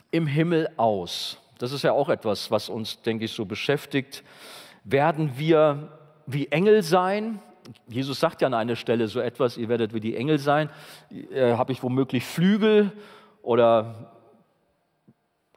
[0.10, 1.38] im Himmel aus?
[1.60, 4.24] Das ist ja auch etwas, was uns, denke ich, so beschäftigt.
[4.84, 7.40] Werden wir wie Engel sein?
[7.88, 10.72] Jesus sagt ja an einer Stelle so etwas, ihr werdet wie die Engel sein.
[11.32, 12.92] Äh, Habe ich womöglich Flügel
[13.44, 14.12] oder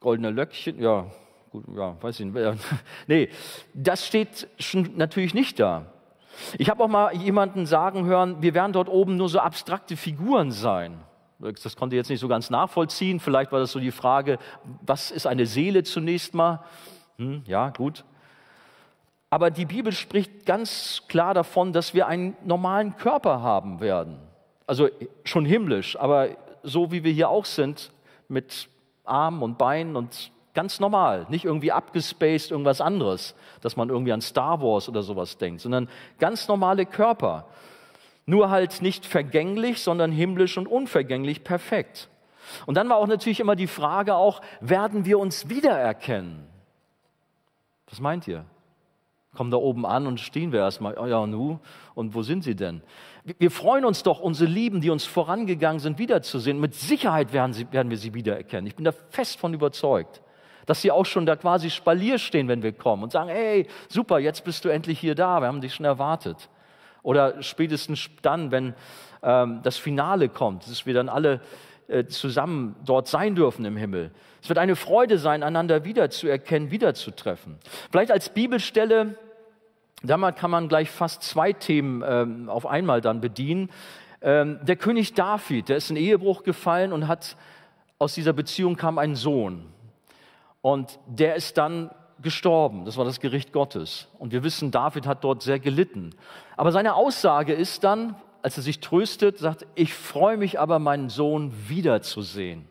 [0.01, 0.83] goldene Löckchen?
[0.83, 1.07] Ja,
[1.49, 2.59] gut, ja, weiß ich nicht.
[3.07, 3.31] Nee,
[3.73, 5.87] das steht schon natürlich nicht da.
[6.59, 10.51] Ich habe auch mal jemanden sagen hören, wir werden dort oben nur so abstrakte Figuren
[10.51, 11.01] sein.
[11.39, 13.19] Das konnte ich jetzt nicht so ganz nachvollziehen.
[13.19, 14.39] Vielleicht war das so die Frage,
[14.83, 16.61] was ist eine Seele zunächst mal?
[17.19, 18.05] Hm, ja, gut.
[19.31, 24.19] Aber die Bibel spricht ganz klar davon, dass wir einen normalen Körper haben werden.
[24.67, 24.89] Also
[25.25, 26.29] schon himmlisch, aber
[26.63, 27.93] so wie wir hier auch sind,
[28.29, 28.69] mit
[29.05, 34.21] Armen und Beinen und ganz normal, nicht irgendwie abgespaced, irgendwas anderes, dass man irgendwie an
[34.21, 35.89] Star Wars oder sowas denkt, sondern
[36.19, 37.47] ganz normale Körper.
[38.27, 42.09] Nur halt nicht vergänglich, sondern himmlisch und unvergänglich perfekt.
[42.67, 46.47] Und dann war auch natürlich immer die Frage auch, werden wir uns wiedererkennen?
[47.89, 48.45] Was meint ihr?
[49.35, 51.59] kommen da oben an und stehen wir erstmal, oh ja, nu,
[51.95, 52.83] und wo sind sie denn?
[53.39, 56.61] Wir freuen uns doch, unsere Lieben, die uns vorangegangen sind, wiederzusehen.
[56.61, 58.67] Mit Sicherheit werden, sie, werden wir sie wiedererkennen.
[58.67, 60.21] Ich bin da fest von überzeugt,
[60.67, 64.19] dass sie auch schon da quasi Spalier stehen, wenn wir kommen und sagen, hey, super,
[64.19, 66.49] jetzt bist du endlich hier da, wir haben dich schon erwartet.
[67.03, 68.75] Oder spätestens dann, wenn
[69.23, 71.41] ähm, das Finale kommt, dass wir dann alle
[71.89, 74.13] äh, zusammen dort sein dürfen im Himmel.
[74.41, 77.57] Es wird eine Freude sein, einander wiederzuerkennen, wiederzutreffen.
[77.91, 79.17] Vielleicht als Bibelstelle,
[80.03, 83.71] damals kann man gleich fast zwei Themen ähm, auf einmal dann bedienen.
[84.21, 87.37] Ähm, der König David, der ist in Ehebruch gefallen und hat
[87.99, 89.72] aus dieser Beziehung kam ein Sohn.
[90.63, 91.91] Und der ist dann
[92.23, 92.85] gestorben.
[92.85, 94.09] Das war das Gericht Gottes.
[94.19, 96.15] Und wir wissen, David hat dort sehr gelitten.
[96.57, 101.09] Aber seine Aussage ist dann, als er sich tröstet, sagt, ich freue mich aber, meinen
[101.09, 102.69] Sohn wiederzusehen.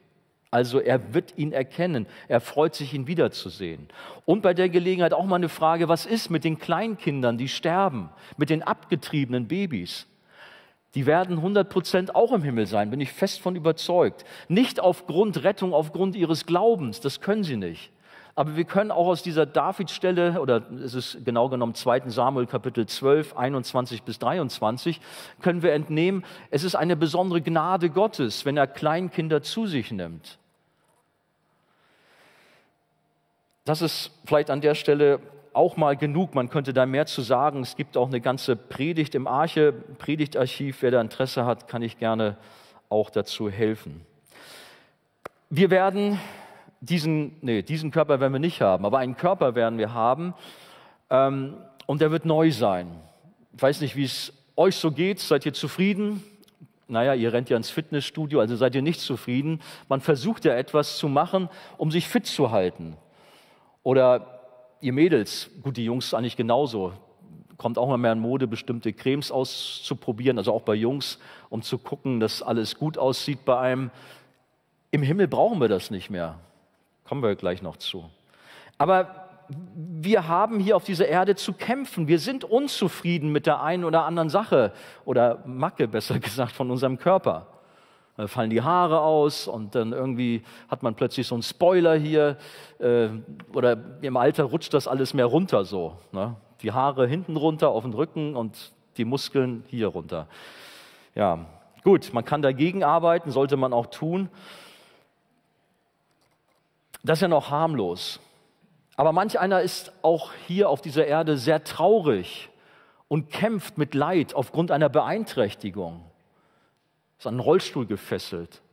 [0.52, 3.88] Also er wird ihn erkennen, er freut sich, ihn wiederzusehen.
[4.26, 8.10] Und bei der Gelegenheit auch mal eine Frage, was ist mit den Kleinkindern, die sterben,
[8.36, 10.08] mit den abgetriebenen Babys?
[10.96, 14.26] Die werden 100 Prozent auch im Himmel sein, bin ich fest von überzeugt.
[14.50, 17.92] Nicht aufgrund Rettung, aufgrund ihres Glaubens, das können sie nicht.
[18.36, 22.10] Aber wir können auch aus dieser David-Stelle, oder es ist genau genommen 2.
[22.10, 25.02] Samuel Kapitel 12, 21 bis 23,
[25.42, 30.38] können wir entnehmen, es ist eine besondere Gnade Gottes, wenn er Kleinkinder zu sich nimmt.
[33.66, 35.20] Das ist vielleicht an der Stelle
[35.54, 36.36] auch mal genug.
[36.36, 37.62] Man könnte da mehr zu sagen.
[37.62, 40.82] Es gibt auch eine ganze Predigt im Arche, Predigtarchiv.
[40.82, 42.38] Wer da Interesse hat, kann ich gerne
[42.90, 44.06] auch dazu helfen.
[45.50, 46.20] Wir werden
[46.82, 50.34] diesen, nee, diesen Körper werden wir nicht haben, aber einen Körper werden wir haben
[51.10, 53.00] ähm, und der wird neu sein.
[53.56, 55.20] Ich weiß nicht, wie es euch so geht.
[55.20, 56.24] Seid ihr zufrieden?
[56.88, 59.62] Naja, ihr rennt ja ins Fitnessstudio, also seid ihr nicht zufrieden.
[59.88, 62.98] Man versucht ja etwas zu machen, um sich fit zu halten.
[63.84, 64.41] Oder
[64.82, 66.94] ihr Mädels, gut, die Jungs eigentlich genauso.
[67.58, 71.78] Kommt auch mal mehr in Mode, bestimmte Cremes auszuprobieren, also auch bei Jungs, um zu
[71.78, 73.92] gucken, dass alles gut aussieht bei einem.
[74.90, 76.40] Im Himmel brauchen wir das nicht mehr.
[77.04, 78.10] Kommen wir gleich noch zu.
[78.78, 79.30] Aber
[79.76, 82.08] wir haben hier auf dieser Erde zu kämpfen.
[82.08, 84.74] Wir sind unzufrieden mit der einen oder anderen Sache
[85.06, 87.48] oder Macke, besser gesagt, von unserem Körper.
[88.22, 92.38] Da fallen die Haare aus und dann irgendwie hat man plötzlich so einen Spoiler hier
[92.78, 93.10] äh,
[93.52, 95.98] oder im Alter rutscht das alles mehr runter so.
[96.12, 96.36] Ne?
[96.62, 100.28] Die Haare hinten runter auf den Rücken und die Muskeln hier runter.
[101.16, 101.48] Ja,
[101.84, 104.30] gut, man kann dagegen arbeiten, sollte man auch tun.
[107.02, 108.20] Das ist ja noch harmlos.
[108.98, 112.52] Aber manch einer ist auch hier auf dieser Erde sehr traurig
[113.08, 116.11] und kämpft mit Leid aufgrund einer Beeinträchtigung.
[117.22, 118.64] Ist an einen Rollstuhl gefesselt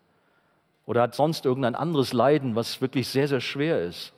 [0.87, 4.15] oder hat sonst irgendein anderes Leiden, was wirklich sehr, sehr schwer ist.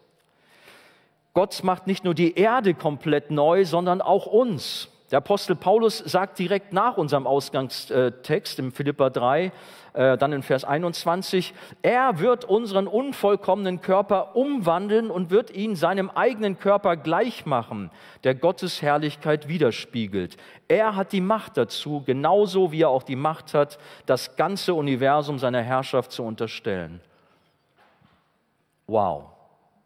[1.35, 4.87] Gott macht nicht nur die Erde komplett neu, sondern auch uns.
[5.11, 9.51] Der Apostel Paulus sagt direkt nach unserem Ausgangstext im Philippa 3,
[9.93, 16.11] äh, dann in Vers 21, er wird unseren unvollkommenen Körper umwandeln und wird ihn seinem
[16.11, 17.91] eigenen Körper gleich machen,
[18.23, 20.37] der Gottes Herrlichkeit widerspiegelt.
[20.69, 25.41] Er hat die Macht dazu, genauso wie er auch die Macht hat, das ganze Universum
[25.41, 27.01] seiner Herrschaft zu unterstellen.
[28.87, 29.25] Wow.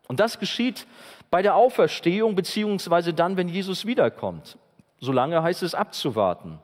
[0.06, 0.86] Und das geschieht
[1.30, 4.58] bei der Auferstehung, beziehungsweise dann, wenn Jesus wiederkommt.
[5.04, 6.58] Solange heißt es abzuwarten.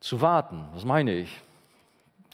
[0.00, 1.40] Zu warten, was meine ich?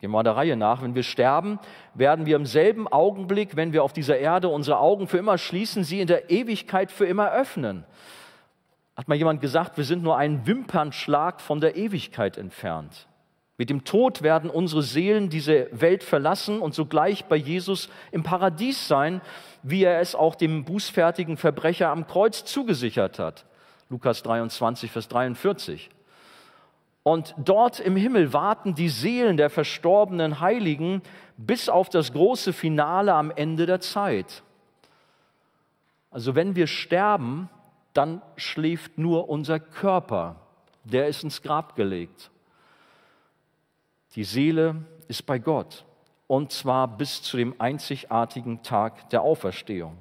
[0.01, 0.83] Gehen wir mal der Reihe nach.
[0.83, 1.59] Wenn wir sterben,
[1.95, 5.85] werden wir im selben Augenblick, wenn wir auf dieser Erde unsere Augen für immer schließen,
[5.85, 7.85] sie in der Ewigkeit für immer öffnen.
[8.97, 13.09] Hat mal jemand gesagt, wir sind nur einen Wimpernschlag von der Ewigkeit entfernt.
[13.57, 18.89] Mit dem Tod werden unsere Seelen diese Welt verlassen und sogleich bei Jesus im Paradies
[18.89, 19.21] sein,
[19.63, 23.45] wie er es auch dem bußfertigen Verbrecher am Kreuz zugesichert hat.
[23.91, 25.91] Lukas 23, Vers 43.
[27.03, 31.03] Und dort im Himmel warten die Seelen der verstorbenen Heiligen
[31.37, 34.43] bis auf das große Finale am Ende der Zeit.
[36.11, 37.49] Also wenn wir sterben,
[37.93, 40.37] dann schläft nur unser Körper,
[40.85, 42.31] der ist ins Grab gelegt.
[44.15, 45.85] Die Seele ist bei Gott
[46.27, 49.99] und zwar bis zu dem einzigartigen Tag der Auferstehung.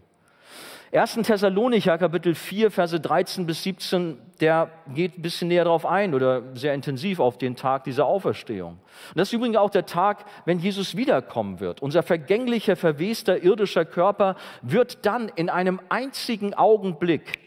[0.91, 1.19] 1.
[1.21, 6.41] Thessalonicher Kapitel 4, Verse 13 bis 17, der geht ein bisschen näher darauf ein oder
[6.55, 8.79] sehr intensiv auf den Tag dieser Auferstehung.
[9.09, 11.83] Und das ist übrigens auch der Tag, wenn Jesus wiederkommen wird.
[11.83, 17.37] Unser vergänglicher, verwester irdischer Körper wird dann in einem einzigen Augenblick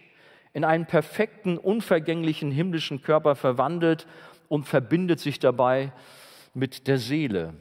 [0.52, 4.06] in einen perfekten, unvergänglichen himmlischen Körper verwandelt
[4.46, 5.90] und verbindet sich dabei
[6.54, 7.54] mit der Seele.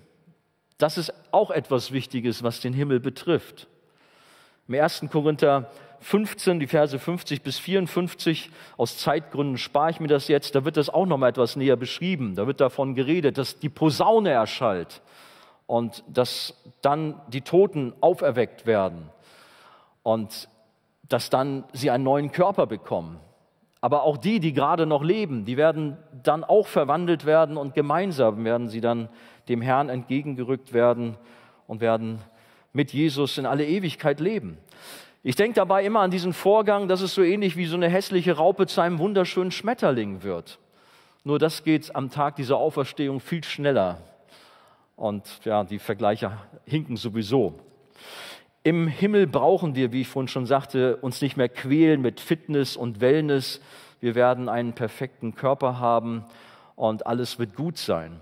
[0.78, 3.68] Das ist auch etwas Wichtiges, was den Himmel betrifft.
[4.68, 5.06] Im 1.
[5.12, 5.70] Korinther
[6.02, 10.78] 15, die Verse 50 bis 54, aus Zeitgründen spare ich mir das jetzt, da wird
[10.78, 12.36] das auch noch mal etwas näher beschrieben.
[12.36, 15.02] Da wird davon geredet, dass die Posaune erschallt
[15.68, 19.10] und dass dann die Toten auferweckt werden
[20.04, 20.50] und
[21.08, 23.20] dass dann sie einen neuen Körper bekommen.
[23.80, 28.44] Aber auch die, die gerade noch leben, die werden dann auch verwandelt werden und gemeinsam
[28.44, 29.10] werden sie dann
[29.50, 31.18] dem Herrn entgegengerückt werden
[31.68, 32.22] und werden
[32.74, 34.58] mit Jesus in alle Ewigkeit leben.
[35.24, 38.38] Ich denke dabei immer an diesen Vorgang, dass es so ähnlich wie so eine hässliche
[38.38, 40.60] Raupe zu einem wunderschönen Schmetterling wird.
[41.24, 44.00] Nur das geht am Tag dieser Auferstehung viel schneller.
[44.96, 47.60] Und ja, die Vergleiche hinken sowieso.
[48.64, 52.76] Im Himmel brauchen wir, wie ich vorhin schon sagte, uns nicht mehr quälen mit Fitness
[52.76, 53.62] und Wellness.
[54.00, 56.26] Wir werden einen perfekten Körper haben
[56.76, 58.20] und alles wird gut sein.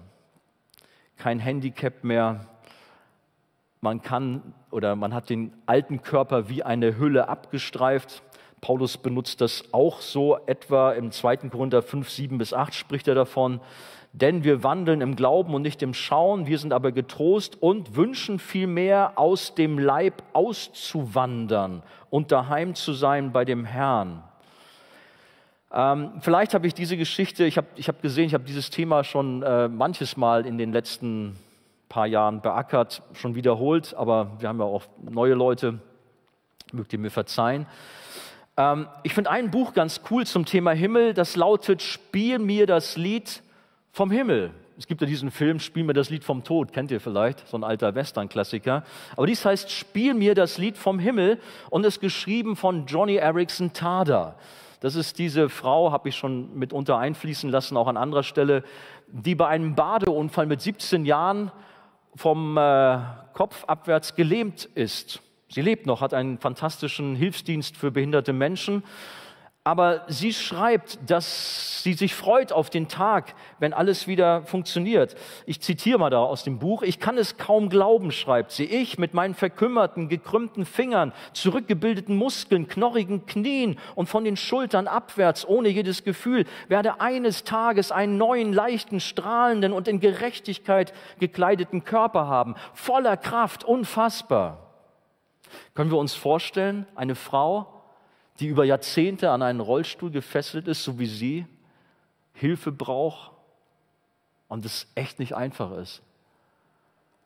[1.17, 2.45] Kein Handicap mehr.
[3.81, 8.23] Man kann oder man hat den alten Körper wie eine Hülle abgestreift.
[8.61, 11.37] Paulus benutzt das auch so etwa im 2.
[11.49, 13.61] Korinther 5, 7 bis 8 spricht er davon.
[14.11, 18.39] Denn wir wandeln im Glauben und nicht im Schauen, wir sind aber getrost und wünschen
[18.39, 24.23] vielmehr aus dem Leib auszuwandern und daheim zu sein bei dem Herrn.
[25.71, 29.03] Ähm, vielleicht habe ich diese Geschichte, ich habe ich hab gesehen, ich habe dieses Thema
[29.03, 31.37] schon äh, manches Mal in den letzten
[31.89, 35.79] paar Jahren beackert, schon wiederholt, aber wir haben ja auch neue Leute,
[36.71, 37.65] mögt ihr mir verzeihen.
[38.55, 42.95] Ähm, ich finde ein Buch ganz cool zum Thema Himmel, das lautet Spiel mir das
[42.95, 43.41] Lied
[43.91, 44.51] vom Himmel.
[44.77, 47.57] Es gibt ja diesen Film, Spiel mir das Lied vom Tod, kennt ihr vielleicht, so
[47.57, 48.83] ein alter Western-Klassiker.
[49.17, 53.73] Aber dies heißt, Spiel mir das Lied vom Himmel und ist geschrieben von Johnny Erickson
[53.73, 54.35] Tada.
[54.79, 58.63] Das ist diese Frau, habe ich schon mitunter einfließen lassen, auch an anderer Stelle,
[59.07, 61.51] die bei einem Badeunfall mit 17 Jahren
[62.19, 62.99] vom äh,
[63.31, 65.21] Kopf abwärts gelähmt ist.
[65.47, 68.83] Sie lebt noch, hat einen fantastischen Hilfsdienst für behinderte Menschen
[69.65, 75.15] aber sie schreibt, dass sie sich freut auf den Tag, wenn alles wieder funktioniert.
[75.45, 76.81] Ich zitiere mal da aus dem Buch.
[76.81, 78.63] Ich kann es kaum glauben, schreibt sie.
[78.63, 85.47] Ich mit meinen verkümmerten, gekrümmten Fingern, zurückgebildeten Muskeln, knorrigen Knien und von den Schultern abwärts,
[85.47, 92.27] ohne jedes Gefühl, werde eines Tages einen neuen, leichten, strahlenden und in Gerechtigkeit gekleideten Körper
[92.27, 92.55] haben.
[92.73, 94.69] Voller Kraft, unfassbar.
[95.73, 97.78] Können wir uns vorstellen, eine Frau,
[98.39, 101.45] die über Jahrzehnte an einen Rollstuhl gefesselt ist, so wie sie,
[102.33, 103.31] Hilfe braucht
[104.47, 106.01] und es echt nicht einfach ist.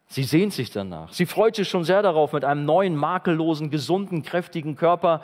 [0.08, 1.12] Sie sehnt sich danach.
[1.12, 5.22] Sie freut sich schon sehr darauf, mit einem neuen, makellosen, gesunden, kräftigen Körper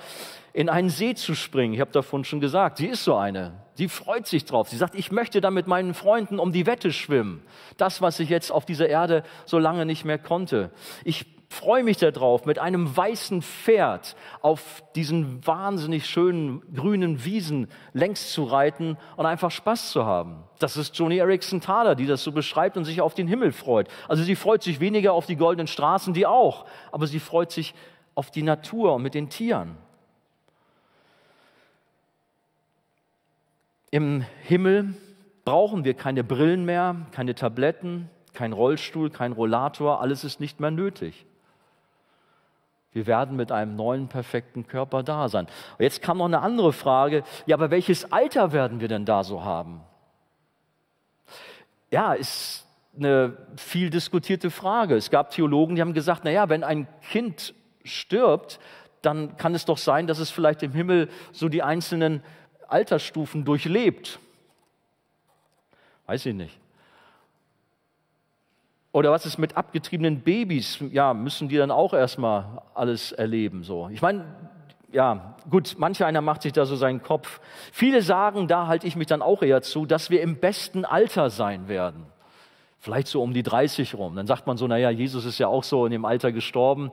[0.54, 1.74] in einen See zu springen.
[1.74, 3.54] Ich habe davon schon gesagt, sie ist so eine.
[3.76, 4.70] Sie freut sich drauf.
[4.70, 7.44] Sie sagt, ich möchte da mit meinen Freunden um die Wette schwimmen.
[7.78, 10.72] Das, was ich jetzt auf dieser Erde so lange nicht mehr konnte.
[11.04, 18.32] Ich freue mich darauf, mit einem weißen Pferd auf diesen wahnsinnig schönen grünen Wiesen längs
[18.32, 20.44] zu reiten und einfach Spaß zu haben.
[20.60, 23.90] Das ist Joni Erickson Thaler, die das so beschreibt und sich auf den Himmel freut.
[24.08, 27.74] Also sie freut sich weniger auf die goldenen Straßen, die auch, aber sie freut sich
[28.14, 29.76] auf die Natur und mit den Tieren.
[33.92, 34.94] Im Himmel
[35.46, 40.70] brauchen wir keine Brillen mehr, keine Tabletten, kein Rollstuhl, kein Rollator, alles ist nicht mehr
[40.70, 41.26] nötig.
[42.92, 45.46] Wir werden mit einem neuen, perfekten Körper da sein.
[45.46, 47.24] Und jetzt kam noch eine andere Frage.
[47.46, 49.82] Ja, aber welches Alter werden wir denn da so haben?
[51.92, 52.66] Ja, ist
[52.98, 54.96] eine viel diskutierte Frage.
[54.96, 58.60] Es gab Theologen, die haben gesagt, na ja, wenn ein Kind stirbt,
[59.02, 62.24] dann kann es doch sein, dass es vielleicht im Himmel so die einzelnen
[62.68, 64.20] Altersstufen durchlebt.
[66.06, 66.59] Weiß ich nicht.
[69.00, 70.80] Oder was ist mit abgetriebenen Babys?
[70.92, 73.64] Ja, müssen die dann auch erstmal alles erleben?
[73.64, 73.88] So.
[73.94, 74.26] Ich meine,
[74.92, 77.40] ja, gut, manch einer macht sich da so seinen Kopf.
[77.72, 81.30] Viele sagen, da halte ich mich dann auch eher zu, dass wir im besten Alter
[81.30, 82.08] sein werden.
[82.78, 84.18] Vielleicht so um die 30 rum.
[84.18, 86.92] Dann sagt man so, naja, Jesus ist ja auch so in dem Alter gestorben.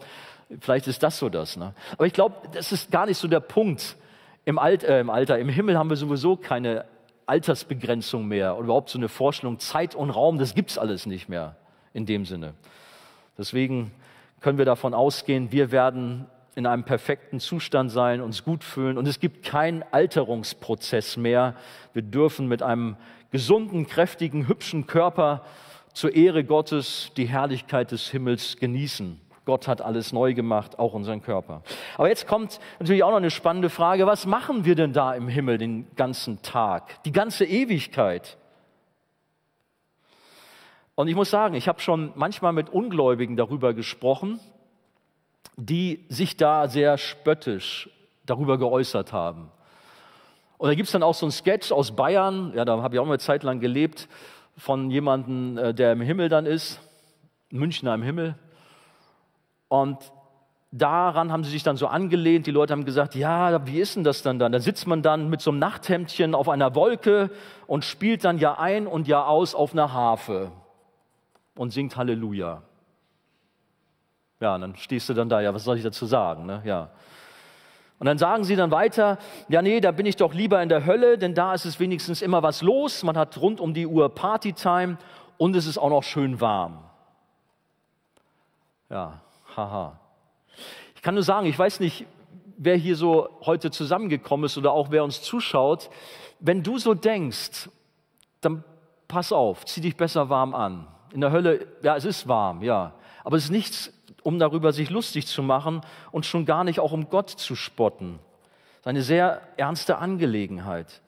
[0.61, 1.57] Vielleicht ist das so das.
[1.57, 1.75] Ne?
[1.95, 3.97] Aber ich glaube, das ist gar nicht so der Punkt.
[4.45, 6.85] Im, Alt, äh, Im Alter, im Himmel haben wir sowieso keine
[7.27, 11.57] Altersbegrenzung mehr oder überhaupt so eine Vorstellung, Zeit und Raum, das gibt's alles nicht mehr
[11.97, 12.55] in dem Sinne.
[13.39, 13.91] Deswegen
[14.41, 19.09] können wir davon ausgehen, wir werden in einem perfekten Zustand sein, uns gut fühlen und
[19.09, 21.55] es gibt keinen Alterungsprozess mehr.
[21.93, 22.97] Wir dürfen mit einem
[23.31, 25.45] gesunden, kräftigen, hübschen Körper
[25.93, 29.21] zur Ehre Gottes die Herrlichkeit des Himmels genießen.
[29.45, 31.63] Gott hat alles neu gemacht, auch unseren Körper.
[31.97, 35.29] Aber jetzt kommt natürlich auch noch eine spannende Frage, was machen wir denn da im
[35.29, 38.39] Himmel den ganzen Tag, die ganze Ewigkeit?
[40.97, 44.41] Und ich muss sagen, ich habe schon manchmal mit Ungläubigen darüber gesprochen,
[45.59, 47.91] die sich da sehr spöttisch
[48.25, 49.51] darüber geäußert haben.
[50.57, 53.01] Und da gibt es dann auch so ein Sketch aus Bayern, ja, da habe ich
[53.01, 54.09] auch eine Zeit lang gelebt,
[54.57, 56.81] von jemandem, äh, der im Himmel dann ist,
[57.51, 58.35] Münchner im Himmel.
[59.69, 59.99] Und
[60.73, 62.47] daran haben sie sich dann so angelehnt.
[62.47, 64.51] Die Leute haben gesagt, ja, wie ist denn das dann dann?
[64.51, 67.31] Da sitzt man dann mit so einem Nachthemdchen auf einer Wolke
[67.67, 70.53] und spielt dann ja ein und ja aus auf einer Harfe
[71.57, 72.63] und singt Halleluja.
[74.41, 76.47] Ja, und dann stehst du dann da, ja, was soll ich dazu sagen?
[76.47, 76.63] Ne?
[76.65, 76.91] Ja.
[77.99, 80.85] Und dann sagen sie dann weiter, ja, nee, da bin ich doch lieber in der
[80.85, 83.03] Hölle, denn da ist es wenigstens immer was los.
[83.03, 84.99] Man hat rund um die Uhr Partytime
[85.39, 86.85] und es ist auch noch schön warm.
[88.91, 89.23] Ja,
[89.57, 89.99] haha.
[90.95, 92.05] Ich kann nur sagen, ich weiß nicht,
[92.59, 95.89] wer hier so heute zusammengekommen ist oder auch wer uns zuschaut.
[96.39, 97.71] Wenn du so denkst,
[98.43, 98.63] dann
[99.09, 100.87] pass auf, zieh dich besser warm an.
[101.17, 102.93] In der Hölle, ja, es ist warm, ja.
[103.25, 103.91] Aber es ist nichts,
[104.23, 105.81] um darüber sich lustig zu machen
[106.13, 108.19] und schon gar nicht auch um Gott zu spotten.
[108.19, 111.01] Das ist eine sehr ernste Angelegenheit.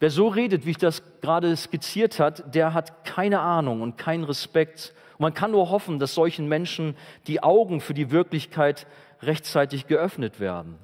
[0.00, 4.24] Wer so redet, wie ich das gerade skizziert hat, der hat keine Ahnung und keinen
[4.24, 8.86] Respekt und man kann nur hoffen, dass solchen Menschen die Augen für die Wirklichkeit
[9.20, 10.78] rechtzeitig geöffnet werden.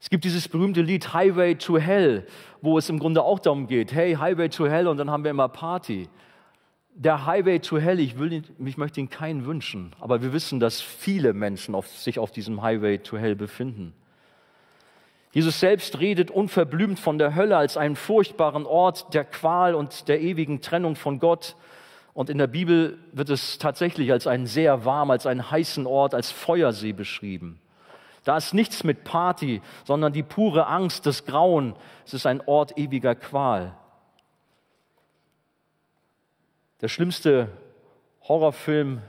[0.00, 2.26] Es gibt dieses berühmte Lied Highway to Hell,
[2.62, 5.30] wo es im Grunde auch darum geht, hey, Highway to Hell und dann haben wir
[5.30, 6.08] immer Party.
[6.96, 10.80] Der Highway to Hell, ich, will, ich möchte ihn keinen wünschen, aber wir wissen, dass
[10.80, 13.92] viele Menschen auf, sich auf diesem Highway to Hell befinden.
[15.32, 20.20] Jesus selbst redet unverblümt von der Hölle als einen furchtbaren Ort der Qual und der
[20.20, 21.56] ewigen Trennung von Gott.
[22.12, 26.14] Und in der Bibel wird es tatsächlich als einen sehr warm, als einen heißen Ort,
[26.14, 27.58] als Feuersee beschrieben.
[28.22, 31.74] Da ist nichts mit Party, sondern die pure Angst, das Grauen.
[32.06, 33.74] Es ist ein Ort ewiger Qual.
[36.84, 37.48] Der schlimmste
[38.24, 39.00] Horrorfilm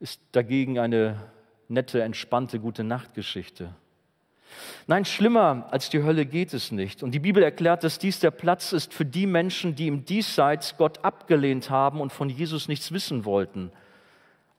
[0.00, 1.20] ist dagegen eine
[1.68, 3.74] nette, entspannte, gute Nachtgeschichte.
[4.86, 7.02] Nein, schlimmer als die Hölle geht es nicht.
[7.02, 10.78] Und die Bibel erklärt, dass dies der Platz ist für die Menschen, die im Diesseits
[10.78, 13.70] Gott abgelehnt haben und von Jesus nichts wissen wollten.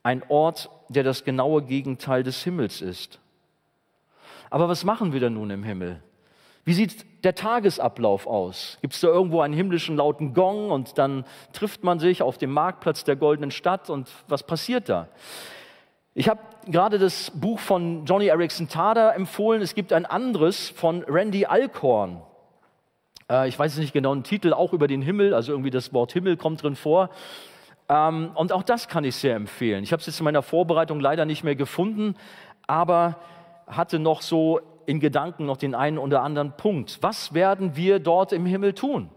[0.04, 3.18] Ein Ort, der das genaue Gegenteil des Himmels ist.
[4.52, 6.00] Aber was machen wir denn nun im Himmel?
[6.66, 8.78] Wie sieht der Tagesablauf aus?
[8.82, 12.52] Gibt es da irgendwo einen himmlischen lauten Gong und dann trifft man sich auf dem
[12.52, 15.08] Marktplatz der goldenen Stadt und was passiert da?
[16.14, 19.62] Ich habe gerade das Buch von Johnny Erickson Tada empfohlen.
[19.62, 22.22] Es gibt ein anderes von Randy Alcorn.
[23.30, 26.12] Äh, ich weiß nicht genau den Titel, auch über den Himmel, also irgendwie das Wort
[26.12, 27.10] Himmel kommt drin vor.
[27.88, 29.84] Ähm, und auch das kann ich sehr empfehlen.
[29.84, 32.16] Ich habe es jetzt in meiner Vorbereitung leider nicht mehr gefunden,
[32.68, 33.18] aber
[33.68, 36.98] hatte noch so in Gedanken noch den einen oder anderen Punkt.
[37.02, 39.12] Was werden wir dort im Himmel tun?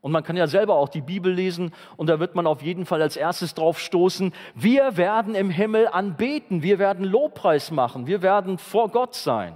[0.00, 2.86] Und man kann ja selber auch die Bibel lesen und da wird man auf jeden
[2.86, 8.22] Fall als erstes drauf stoßen, wir werden im Himmel anbeten, wir werden Lobpreis machen, wir
[8.22, 9.52] werden vor Gott sein.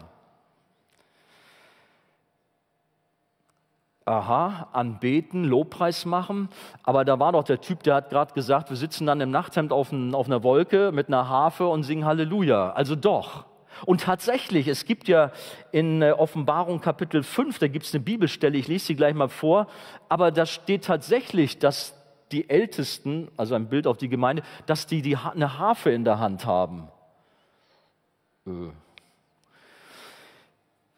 [4.04, 6.50] Aha, anbeten, Lobpreis machen.
[6.82, 9.72] Aber da war doch der Typ, der hat gerade gesagt, wir sitzen dann im Nachthemd
[9.72, 12.72] auf, ein, auf einer Wolke mit einer Harfe und singen Halleluja.
[12.72, 13.46] Also doch.
[13.86, 15.32] Und tatsächlich, es gibt ja
[15.72, 19.28] in äh, Offenbarung Kapitel 5, da gibt es eine Bibelstelle, ich lese sie gleich mal
[19.28, 19.66] vor,
[20.08, 21.94] aber da steht tatsächlich, dass
[22.32, 26.18] die Ältesten, also ein Bild auf die Gemeinde, dass die, die eine Harfe in der
[26.18, 26.88] Hand haben.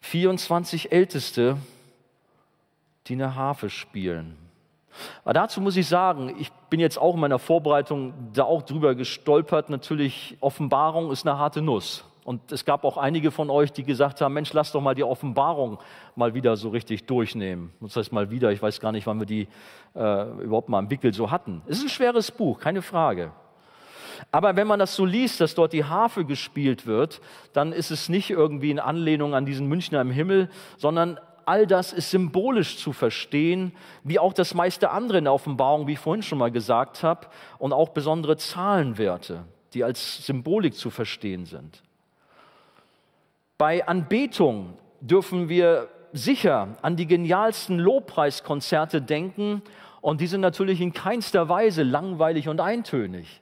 [0.01, 0.95] 24 äh.
[0.95, 1.57] Älteste,
[3.07, 4.37] die eine Harfe spielen.
[5.23, 8.95] Aber dazu muss ich sagen, ich bin jetzt auch in meiner Vorbereitung da auch drüber
[8.95, 9.69] gestolpert.
[9.69, 12.03] Natürlich, Offenbarung ist eine harte Nuss.
[12.27, 15.05] Und es gab auch einige von euch, die gesagt haben, Mensch, lass doch mal die
[15.05, 15.77] Offenbarung
[16.13, 17.71] mal wieder so richtig durchnehmen.
[17.79, 19.47] Das heißt mal wieder, ich weiß gar nicht, wann wir die
[19.95, 21.61] äh, überhaupt mal im Wickel so hatten.
[21.67, 23.31] Es ist ein schweres Buch, keine Frage.
[24.29, 27.21] Aber wenn man das so liest, dass dort die Harfe gespielt wird,
[27.53, 31.93] dann ist es nicht irgendwie in Anlehnung an diesen Münchner im Himmel, sondern all das
[31.93, 33.71] ist symbolisch zu verstehen,
[34.03, 37.27] wie auch das meiste andere in der Offenbarung, wie ich vorhin schon mal gesagt habe,
[37.57, 41.83] und auch besondere Zahlenwerte, die als Symbolik zu verstehen sind.
[43.57, 49.61] Bei Anbetung dürfen wir sicher an die genialsten Lobpreiskonzerte denken
[50.01, 53.41] und die sind natürlich in keinster Weise langweilig und eintönig.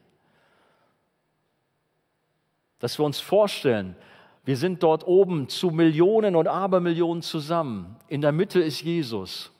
[2.80, 3.95] Dass wir uns vorstellen,
[4.45, 7.95] wir sind dort oben zu Millionen und Abermillionen zusammen.
[8.07, 9.51] In der Mitte ist Jesus,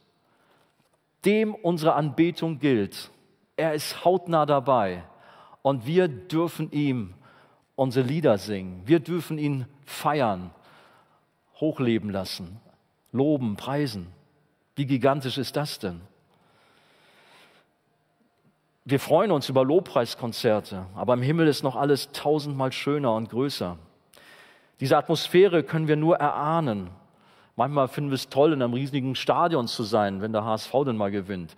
[1.26, 3.10] dem unsere Anbetung gilt.
[3.58, 5.03] Er ist hautnah dabei
[5.64, 7.14] und wir dürfen ihm
[7.76, 8.84] unsere Lieder singen.
[8.86, 10.52] Wir dürfen ihn feiern,
[11.60, 12.60] hochleben lassen,
[13.12, 14.08] loben, preisen.
[14.76, 16.02] Wie gigantisch ist das denn?
[18.84, 23.78] Wir freuen uns über Lobpreiskonzerte, aber im Himmel ist noch alles tausendmal schöner und größer.
[24.80, 26.92] Diese Atmosphäre können wir nur erahnen.
[27.56, 30.98] Manchmal finden wir es toll, in einem riesigen Stadion zu sein, wenn der HSV denn
[30.98, 31.56] mal gewinnt.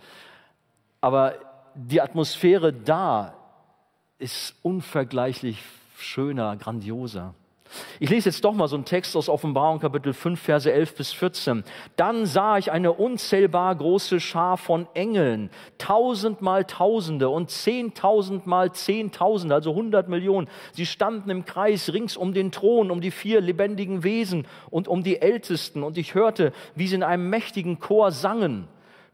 [1.02, 1.34] Aber
[1.76, 3.34] die Atmosphäre da
[4.20, 5.62] ist unvergleichlich
[5.98, 7.34] schöner, grandioser.
[8.00, 11.12] Ich lese jetzt doch mal so einen Text aus Offenbarung Kapitel 5, Verse 11 bis
[11.14, 11.64] 14.
[11.96, 19.74] Dann sah ich eine unzählbar große Schar von Engeln, tausendmal Tausende und zehntausendmal Zehntausende, also
[19.74, 20.48] hundert Millionen.
[20.74, 25.04] Sie standen im Kreis rings um den Thron, um die vier lebendigen Wesen und um
[25.04, 25.84] die Ältesten.
[25.84, 28.68] Und ich hörte, wie sie in einem mächtigen Chor sangen.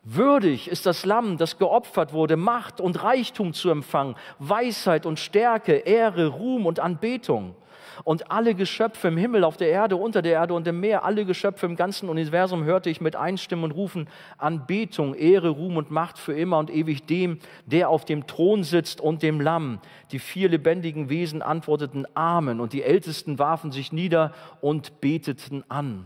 [0.06, 5.76] Würdig ist das Lamm, das geopfert wurde, Macht und Reichtum zu empfangen, Weisheit und Stärke,
[5.76, 7.56] Ehre, Ruhm und Anbetung.
[8.04, 11.26] Und alle Geschöpfe im Himmel, auf der Erde, unter der Erde und im Meer, alle
[11.26, 16.18] Geschöpfe im ganzen Universum hörte ich mit Einstimmen und rufen Anbetung, Ehre, Ruhm und Macht
[16.18, 19.80] für immer und ewig dem, der auf dem Thron sitzt und dem Lamm.
[20.12, 26.06] Die vier lebendigen Wesen antworteten Amen und die Ältesten warfen sich nieder und beteten an.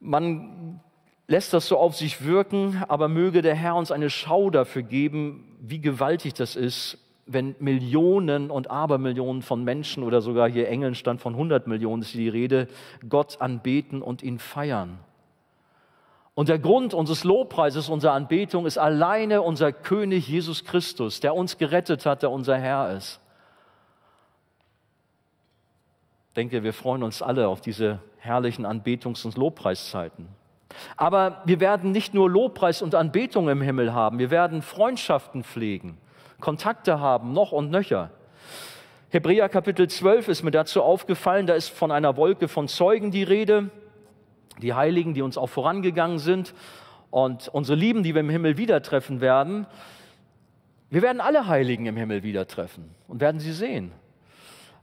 [0.00, 0.80] Man
[1.28, 5.56] lässt das so auf sich wirken, aber möge der Herr uns eine Schau dafür geben,
[5.60, 11.20] wie gewaltig das ist, wenn Millionen und Abermillionen von Menschen oder sogar hier Engeln stand
[11.20, 12.68] von 100 Millionen, ist die Rede,
[13.08, 14.98] Gott anbeten und ihn feiern.
[16.34, 21.58] Und der Grund unseres Lobpreises, unserer Anbetung ist alleine unser König Jesus Christus, der uns
[21.58, 23.20] gerettet hat, der unser Herr ist.
[26.28, 30.28] Ich denke, wir freuen uns alle auf diese herrlichen Anbetungs- und Lobpreiszeiten.
[30.96, 35.98] Aber wir werden nicht nur Lobpreis und Anbetung im Himmel haben, wir werden Freundschaften pflegen.
[36.42, 38.10] Kontakte haben, noch und nöcher.
[39.08, 43.22] Hebräer Kapitel 12 ist mir dazu aufgefallen, da ist von einer Wolke von Zeugen die
[43.22, 43.70] Rede,
[44.60, 46.52] die Heiligen, die uns auch vorangegangen sind
[47.10, 49.66] und unsere Lieben, die wir im Himmel wieder treffen werden.
[50.90, 53.92] Wir werden alle Heiligen im Himmel wieder treffen und werden sie sehen.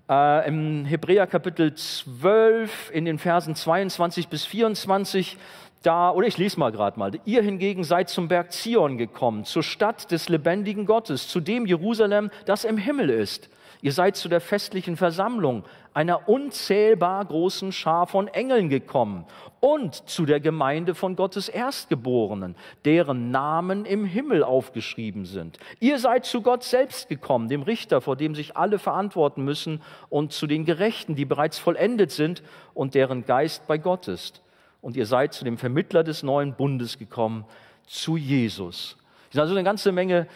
[0.10, 5.38] Äh, Im Hebräer Kapitel 12 in den Versen 22 bis 24
[5.84, 9.63] da, oder ich lese mal gerade mal, ihr hingegen seid zum Berg Zion gekommen, zur
[9.63, 13.49] Stadt des lebendigen Gottes, zu dem Jerusalem, das im Himmel ist.
[13.82, 15.63] Ihr seid zu der festlichen Versammlung
[15.93, 19.25] einer unzählbar großen Schar von Engeln gekommen
[19.61, 25.59] und zu der Gemeinde von Gottes Erstgeborenen, deren Namen im Himmel aufgeschrieben sind.
[25.80, 30.34] Ihr seid zu Gott selbst gekommen, dem Richter, vor dem sich alle verantworten müssen, und
[30.34, 34.41] zu den Gerechten, die bereits vollendet sind und deren Geist bei Gott ist
[34.82, 37.45] und ihr seid zu dem Vermittler des neuen Bundes gekommen,
[37.86, 38.97] zu Jesus.
[39.27, 40.27] Es sind also eine ganze Menge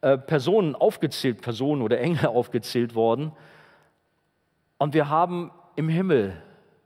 [0.00, 3.32] äh, Personen aufgezählt, Personen oder Engel aufgezählt worden.
[4.78, 6.40] Und wir haben im Himmel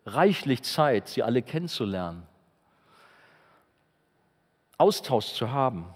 [0.06, 2.22] reichlich Zeit, sie alle kennenzulernen,
[4.78, 5.86] Austausch zu haben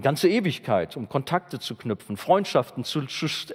[0.00, 3.02] ganze Ewigkeit, um Kontakte zu knüpfen, Freundschaften zu,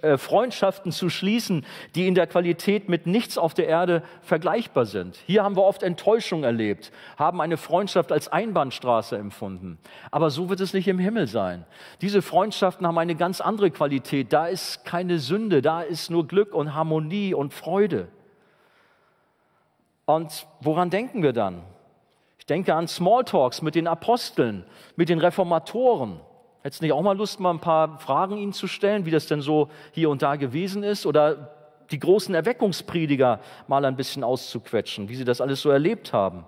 [0.01, 1.65] äh, Freundschaften zu schließen,
[1.95, 5.17] die in der Qualität mit nichts auf der Erde vergleichbar sind.
[5.25, 9.77] Hier haben wir oft Enttäuschung erlebt, haben eine Freundschaft als Einbahnstraße empfunden.
[10.11, 11.65] Aber so wird es nicht im Himmel sein.
[12.01, 14.33] Diese Freundschaften haben eine ganz andere Qualität.
[14.33, 18.07] Da ist keine Sünde, da ist nur Glück und Harmonie und Freude.
[20.05, 21.63] Und woran denken wir dann?
[22.37, 24.65] Ich denke an Smalltalks mit den Aposteln,
[24.95, 26.19] mit den Reformatoren.
[26.65, 29.27] Hättest du nicht auch mal Lust, mal ein paar Fragen ihnen zu stellen, wie das
[29.27, 31.05] denn so hier und da gewesen ist?
[31.05, 31.51] Oder
[31.91, 36.43] die großen Erweckungsprediger mal ein bisschen auszuquetschen, wie sie das alles so erlebt haben?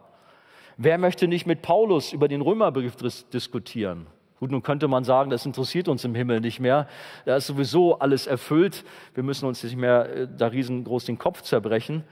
[0.76, 2.96] Wer möchte nicht mit Paulus über den Römerbrief
[3.32, 4.08] diskutieren?
[4.40, 6.88] Gut, nun könnte man sagen, das interessiert uns im Himmel nicht mehr.
[7.26, 8.86] Da ist sowieso alles erfüllt.
[9.14, 12.04] Wir müssen uns nicht mehr äh, da riesengroß den Kopf zerbrechen.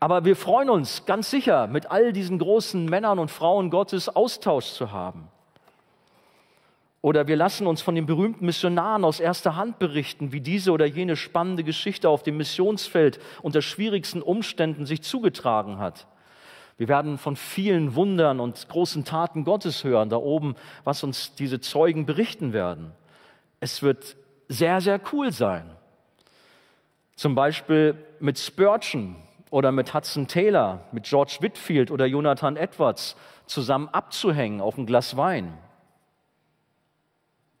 [0.00, 4.66] Aber wir freuen uns ganz sicher, mit all diesen großen Männern und Frauen Gottes Austausch
[4.66, 5.30] zu haben.
[7.04, 10.86] Oder wir lassen uns von den berühmten Missionaren aus erster Hand berichten, wie diese oder
[10.86, 16.06] jene spannende Geschichte auf dem Missionsfeld unter schwierigsten Umständen sich zugetragen hat.
[16.78, 21.60] Wir werden von vielen Wundern und großen Taten Gottes hören, da oben, was uns diese
[21.60, 22.92] Zeugen berichten werden.
[23.60, 24.16] Es wird
[24.48, 25.70] sehr, sehr cool sein.
[27.16, 29.16] Zum Beispiel mit Spurgeon
[29.50, 35.18] oder mit Hudson Taylor, mit George Whitfield oder Jonathan Edwards zusammen abzuhängen auf ein Glas
[35.18, 35.58] Wein.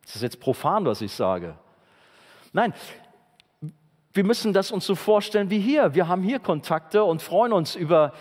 [0.04, 1.56] Das ist jetzt profan, was ich sage.
[2.52, 2.72] Nein,
[4.12, 5.94] wir müssen das uns so vorstellen wie hier.
[5.94, 8.12] Wir haben hier Kontakte und freuen uns über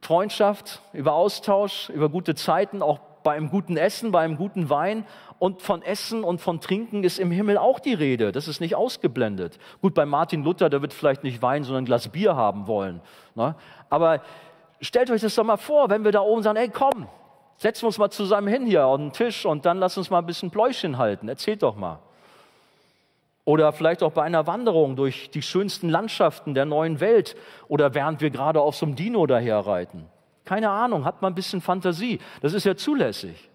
[0.00, 5.04] Freundschaft, über Austausch, über gute Zeiten, auch bei einem guten Essen, bei einem guten Wein.
[5.38, 8.32] Und von Essen und von Trinken ist im Himmel auch die Rede.
[8.32, 9.58] Das ist nicht ausgeblendet.
[9.82, 13.00] Gut, bei Martin Luther, der wird vielleicht nicht Wein, sondern ein Glas Bier haben wollen.
[13.34, 13.54] Ne?
[13.90, 14.22] Aber
[14.80, 17.08] stellt euch das doch mal vor, wenn wir da oben sagen, ey, komm,
[17.58, 20.18] Setzen wir uns mal zusammen hin hier an den Tisch und dann lass uns mal
[20.18, 21.28] ein bisschen Pläuschen halten.
[21.28, 21.98] Erzählt doch mal.
[23.44, 27.36] Oder vielleicht auch bei einer Wanderung durch die schönsten Landschaften der neuen Welt
[27.68, 30.06] oder während wir gerade auf so einem Dino daherreiten.
[30.44, 32.18] Keine Ahnung, hat man ein bisschen Fantasie.
[32.42, 33.48] Das ist ja zulässig.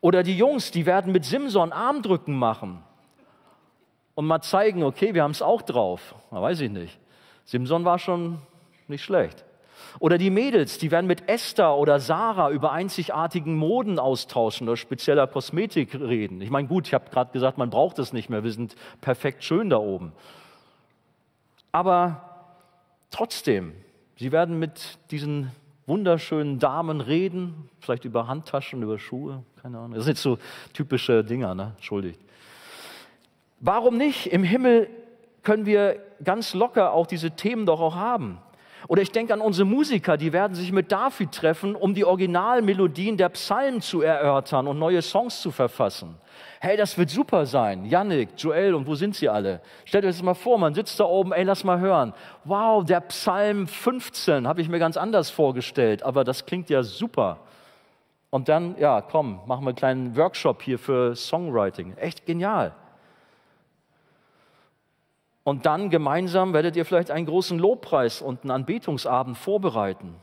[0.00, 2.82] Oder die Jungs, die werden mit Simson Armdrücken machen
[4.14, 6.14] und mal zeigen, okay, wir haben es auch drauf.
[6.30, 6.98] Na, weiß ich nicht.
[7.44, 8.38] Simson war schon
[8.88, 9.44] nicht schlecht.
[9.98, 15.26] Oder die Mädels, die werden mit Esther oder Sarah über einzigartigen Moden austauschen oder spezieller
[15.26, 16.40] Kosmetik reden.
[16.40, 19.44] Ich meine, gut, ich habe gerade gesagt, man braucht es nicht mehr, wir sind perfekt
[19.44, 20.12] schön da oben.
[21.72, 22.22] Aber
[23.10, 23.72] trotzdem,
[24.16, 25.50] sie werden mit diesen
[25.86, 29.94] wunderschönen Damen reden, vielleicht über Handtaschen, über Schuhe, keine Ahnung.
[29.94, 30.38] Das sind jetzt so
[30.72, 31.72] typische Dinger, ne?
[31.76, 32.20] Entschuldigt.
[33.60, 34.26] Warum nicht?
[34.26, 34.88] Im Himmel
[35.42, 38.38] können wir ganz locker auch diese Themen doch auch haben.
[38.88, 43.16] Oder ich denke an unsere Musiker, die werden sich mit David treffen, um die Originalmelodien
[43.16, 46.16] der Psalmen zu erörtern und neue Songs zu verfassen.
[46.60, 47.84] Hey, das wird super sein.
[47.84, 49.60] Yannick, Joel und wo sind sie alle?
[49.84, 52.12] Stellt euch das mal vor, man sitzt da oben, ey, lass mal hören.
[52.44, 57.38] Wow, der Psalm 15 habe ich mir ganz anders vorgestellt, aber das klingt ja super.
[58.30, 61.96] Und dann, ja, komm, machen wir einen kleinen Workshop hier für Songwriting.
[61.96, 62.72] Echt genial.
[65.44, 70.14] Und dann gemeinsam werdet ihr vielleicht einen großen Lobpreis und einen Anbetungsabend vorbereiten.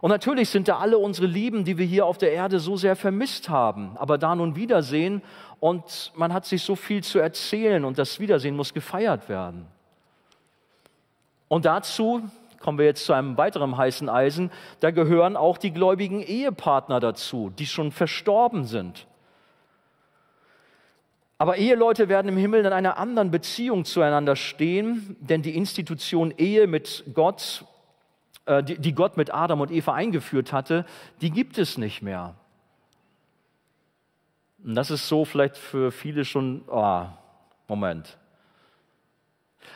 [0.00, 2.94] Und natürlich sind da alle unsere Lieben, die wir hier auf der Erde so sehr
[2.94, 5.22] vermisst haben, aber da nun wiedersehen
[5.60, 9.66] und man hat sich so viel zu erzählen und das Wiedersehen muss gefeiert werden.
[11.48, 12.22] Und dazu
[12.60, 14.50] kommen wir jetzt zu einem weiteren heißen Eisen,
[14.80, 19.06] da gehören auch die gläubigen Ehepartner dazu, die schon verstorben sind.
[21.38, 26.66] Aber Eheleute werden im Himmel in einer anderen Beziehung zueinander stehen, denn die Institution Ehe
[26.66, 27.64] mit Gott,
[28.46, 30.84] äh, die, die Gott mit Adam und Eva eingeführt hatte,
[31.20, 32.34] die gibt es nicht mehr.
[34.64, 37.06] Und das ist so vielleicht für viele schon, oh,
[37.68, 38.18] Moment.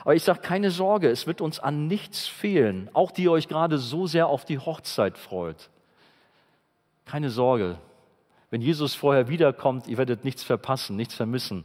[0.00, 3.46] Aber ich sage keine Sorge, es wird uns an nichts fehlen, auch die ihr euch
[3.46, 5.70] gerade so sehr auf die Hochzeit freut.
[7.04, 7.78] Keine Sorge,
[8.52, 11.64] wenn Jesus vorher wiederkommt, ihr werdet nichts verpassen, nichts vermissen.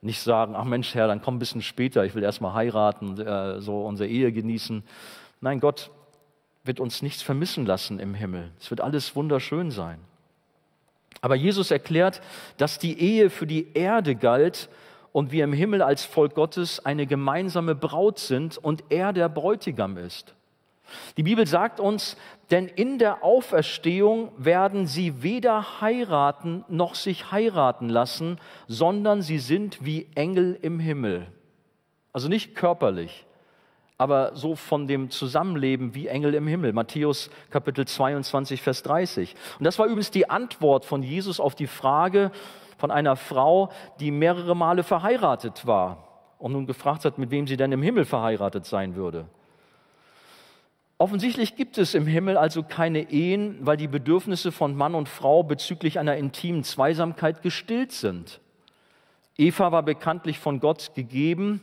[0.00, 3.60] Nicht sagen, ach Mensch, Herr, dann komm ein bisschen später, ich will erstmal heiraten, äh,
[3.60, 4.84] so unsere Ehe genießen.
[5.40, 5.90] Nein, Gott
[6.62, 8.52] wird uns nichts vermissen lassen im Himmel.
[8.60, 9.98] Es wird alles wunderschön sein.
[11.20, 12.22] Aber Jesus erklärt,
[12.56, 14.68] dass die Ehe für die Erde galt
[15.10, 19.96] und wir im Himmel als Volk Gottes eine gemeinsame Braut sind und er der Bräutigam
[19.96, 20.36] ist.
[21.16, 22.16] Die Bibel sagt uns,
[22.50, 29.84] denn in der Auferstehung werden sie weder heiraten noch sich heiraten lassen, sondern sie sind
[29.84, 31.26] wie Engel im Himmel.
[32.12, 33.26] Also nicht körperlich,
[33.98, 36.72] aber so von dem Zusammenleben wie Engel im Himmel.
[36.72, 39.34] Matthäus Kapitel 22, Vers 30.
[39.58, 42.30] Und das war übrigens die Antwort von Jesus auf die Frage
[42.78, 43.70] von einer Frau,
[44.00, 46.08] die mehrere Male verheiratet war
[46.38, 49.26] und nun gefragt hat, mit wem sie denn im Himmel verheiratet sein würde.
[51.00, 55.44] Offensichtlich gibt es im Himmel also keine Ehen, weil die Bedürfnisse von Mann und Frau
[55.44, 58.40] bezüglich einer intimen Zweisamkeit gestillt sind.
[59.36, 61.62] Eva war bekanntlich von Gott gegeben,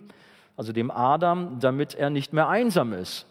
[0.56, 3.26] also dem Adam, damit er nicht mehr einsam ist.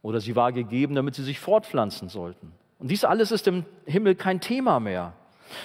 [0.00, 2.52] Oder sie war gegeben, damit sie sich fortpflanzen sollten.
[2.78, 5.14] Und dies alles ist im Himmel kein Thema mehr.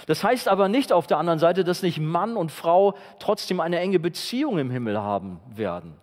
[0.07, 3.77] Das heißt aber nicht auf der anderen Seite, dass nicht Mann und Frau trotzdem eine
[3.77, 5.93] enge Beziehung im Himmel haben werden.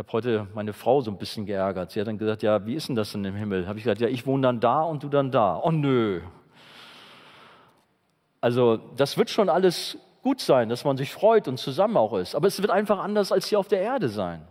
[0.00, 1.90] Habe heute meine Frau so ein bisschen geärgert.
[1.90, 3.68] Sie hat dann gesagt, ja, wie ist denn das denn im Himmel?
[3.68, 5.60] Habe ich gesagt, ja, ich wohne dann da und du dann da.
[5.62, 6.22] Oh nö.
[8.40, 12.34] Also das wird schon alles gut sein, dass man sich freut und zusammen auch ist.
[12.34, 14.42] Aber es wird einfach anders als hier auf der Erde sein.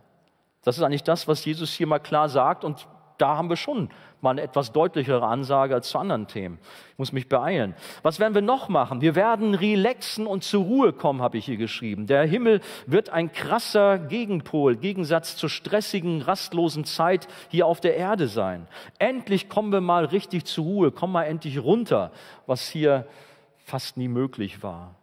[0.63, 2.63] Das ist eigentlich das, was Jesus hier mal klar sagt.
[2.63, 2.87] Und
[3.17, 3.89] da haben wir schon
[4.21, 6.59] mal eine etwas deutlichere Ansage als zu anderen Themen.
[6.91, 7.75] Ich muss mich beeilen.
[8.01, 9.01] Was werden wir noch machen?
[9.01, 12.07] Wir werden relaxen und zur Ruhe kommen, habe ich hier geschrieben.
[12.07, 18.27] Der Himmel wird ein krasser Gegenpol, Gegensatz zur stressigen, rastlosen Zeit hier auf der Erde
[18.27, 18.67] sein.
[18.97, 22.11] Endlich kommen wir mal richtig zur Ruhe, kommen mal endlich runter,
[22.45, 23.07] was hier
[23.65, 24.95] fast nie möglich war.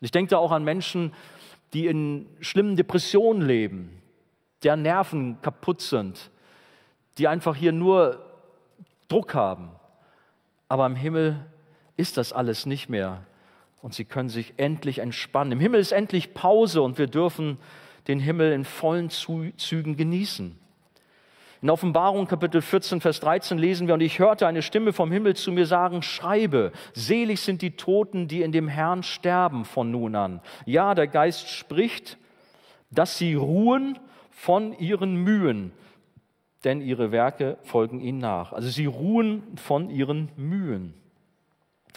[0.00, 1.12] Ich denke da auch an Menschen,
[1.72, 4.02] die in schlimmen Depressionen leben,
[4.62, 6.30] deren Nerven kaputt sind,
[7.18, 8.29] die einfach hier nur
[9.10, 9.70] Druck haben.
[10.68, 11.44] Aber im Himmel
[11.96, 13.22] ist das alles nicht mehr.
[13.82, 15.52] Und sie können sich endlich entspannen.
[15.52, 17.58] Im Himmel ist endlich Pause und wir dürfen
[18.08, 20.58] den Himmel in vollen Zügen genießen.
[21.62, 25.36] In Offenbarung Kapitel 14, Vers 13 lesen wir, und ich hörte eine Stimme vom Himmel
[25.36, 30.14] zu mir sagen, schreibe, selig sind die Toten, die in dem Herrn sterben von nun
[30.14, 30.40] an.
[30.64, 32.16] Ja, der Geist spricht,
[32.90, 33.98] dass sie ruhen
[34.30, 35.72] von ihren Mühen,
[36.64, 38.52] denn ihre Werke folgen ihnen nach.
[38.52, 40.94] Also sie ruhen von ihren Mühen.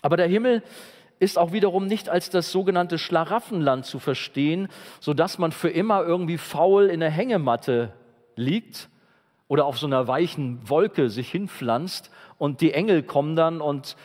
[0.02, 0.64] Aber der Himmel
[1.20, 4.68] ist auch wiederum nicht als das sogenannte Schlaraffenland zu verstehen,
[5.00, 7.94] sodass man für immer irgendwie faul in der Hängematte
[8.36, 8.90] liegt
[9.48, 13.96] oder auf so einer weichen Wolke sich hinpflanzt und die Engel kommen dann und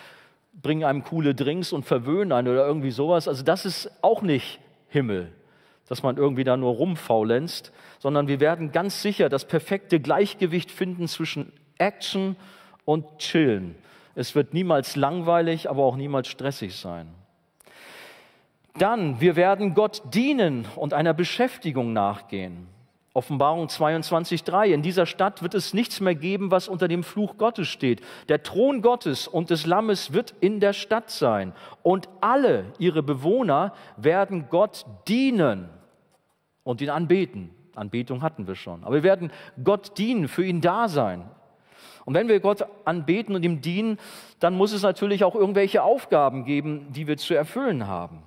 [0.61, 3.29] bringen einem coole Drinks und verwöhnen einen oder irgendwie sowas.
[3.29, 5.33] Also das ist auch nicht Himmel
[5.89, 11.09] dass man irgendwie da nur rumfaulenzt, sondern wir werden ganz sicher das perfekte Gleichgewicht finden
[11.09, 12.37] zwischen Action
[12.85, 13.75] und Chillen.
[14.15, 17.09] Es wird niemals langweilig, aber auch niemals stressig sein.
[18.77, 22.69] Dann, wir werden Gott dienen und einer Beschäftigung nachgehen.
[23.15, 24.67] Offenbarung 22.3.
[24.67, 28.01] In dieser Stadt wird es nichts mehr geben, was unter dem Fluch Gottes steht.
[28.29, 31.53] Der Thron Gottes und des Lammes wird in der Stadt sein.
[31.83, 35.69] Und alle ihre Bewohner werden Gott dienen
[36.69, 37.49] und ihn anbeten.
[37.75, 38.85] Anbetung hatten wir schon.
[38.85, 39.33] Aber wir werden
[39.65, 41.25] Gott dienen, für ihn da sein.
[42.05, 43.99] Und wenn wir Gott anbeten und ihm dienen,
[44.39, 48.23] dann muss es natürlich auch irgendwelche Aufgaben geben, die wir zu erfüllen haben.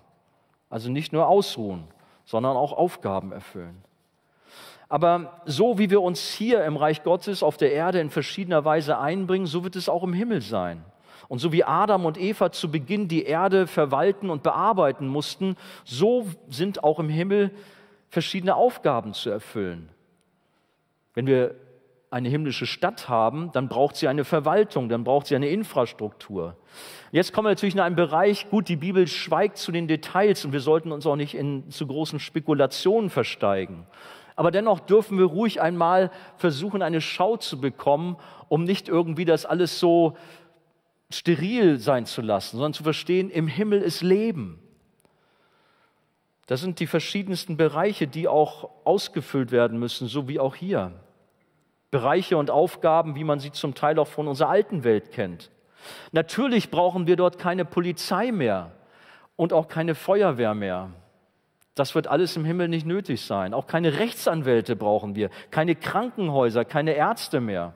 [0.71, 1.83] Also nicht nur ausruhen,
[2.25, 3.83] sondern auch Aufgaben erfüllen.
[4.89, 8.97] Aber so wie wir uns hier im Reich Gottes auf der Erde in verschiedener Weise
[8.97, 10.83] einbringen, so wird es auch im Himmel sein.
[11.27, 16.25] Und so wie Adam und Eva zu Beginn die Erde verwalten und bearbeiten mussten, so
[16.49, 17.51] sind auch im Himmel
[18.11, 19.89] verschiedene Aufgaben zu erfüllen.
[21.13, 21.55] Wenn wir
[22.11, 26.57] eine himmlische Stadt haben, dann braucht sie eine Verwaltung, dann braucht sie eine Infrastruktur.
[27.13, 30.51] Jetzt kommen wir natürlich in einen Bereich, gut, die Bibel schweigt zu den Details und
[30.51, 33.87] wir sollten uns auch nicht in zu großen Spekulationen versteigen.
[34.35, 38.17] Aber dennoch dürfen wir ruhig einmal versuchen, eine Schau zu bekommen,
[38.49, 40.17] um nicht irgendwie das alles so
[41.09, 44.60] steril sein zu lassen, sondern zu verstehen, im Himmel ist Leben.
[46.51, 50.91] Das sind die verschiedensten Bereiche, die auch ausgefüllt werden müssen, so wie auch hier.
[51.91, 55.49] Bereiche und Aufgaben, wie man sie zum Teil auch von unserer alten Welt kennt.
[56.11, 58.73] Natürlich brauchen wir dort keine Polizei mehr
[59.37, 60.89] und auch keine Feuerwehr mehr.
[61.73, 63.53] Das wird alles im Himmel nicht nötig sein.
[63.53, 67.75] Auch keine Rechtsanwälte brauchen wir, keine Krankenhäuser, keine Ärzte mehr.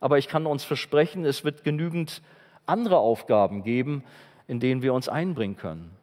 [0.00, 2.22] Aber ich kann uns versprechen, es wird genügend
[2.64, 4.04] andere Aufgaben geben,
[4.48, 5.95] in denen wir uns einbringen können.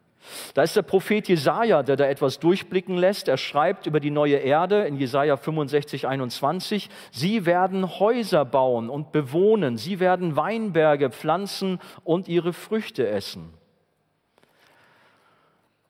[0.53, 3.27] Da ist der Prophet Jesaja, der da etwas durchblicken lässt.
[3.27, 6.89] Er schreibt über die neue Erde in Jesaja 65, 21.
[7.11, 9.77] Sie werden Häuser bauen und bewohnen.
[9.77, 13.53] Sie werden Weinberge pflanzen und ihre Früchte essen.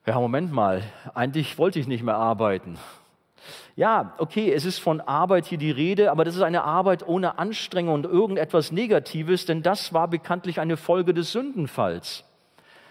[0.06, 0.82] Ja, Moment mal.
[1.14, 2.78] Eigentlich wollte ich nicht mehr arbeiten.
[3.76, 7.38] Ja, okay, es ist von Arbeit hier die Rede, aber das ist eine Arbeit ohne
[7.38, 12.24] Anstrengung und irgendetwas Negatives, denn das war bekanntlich eine Folge des Sündenfalls.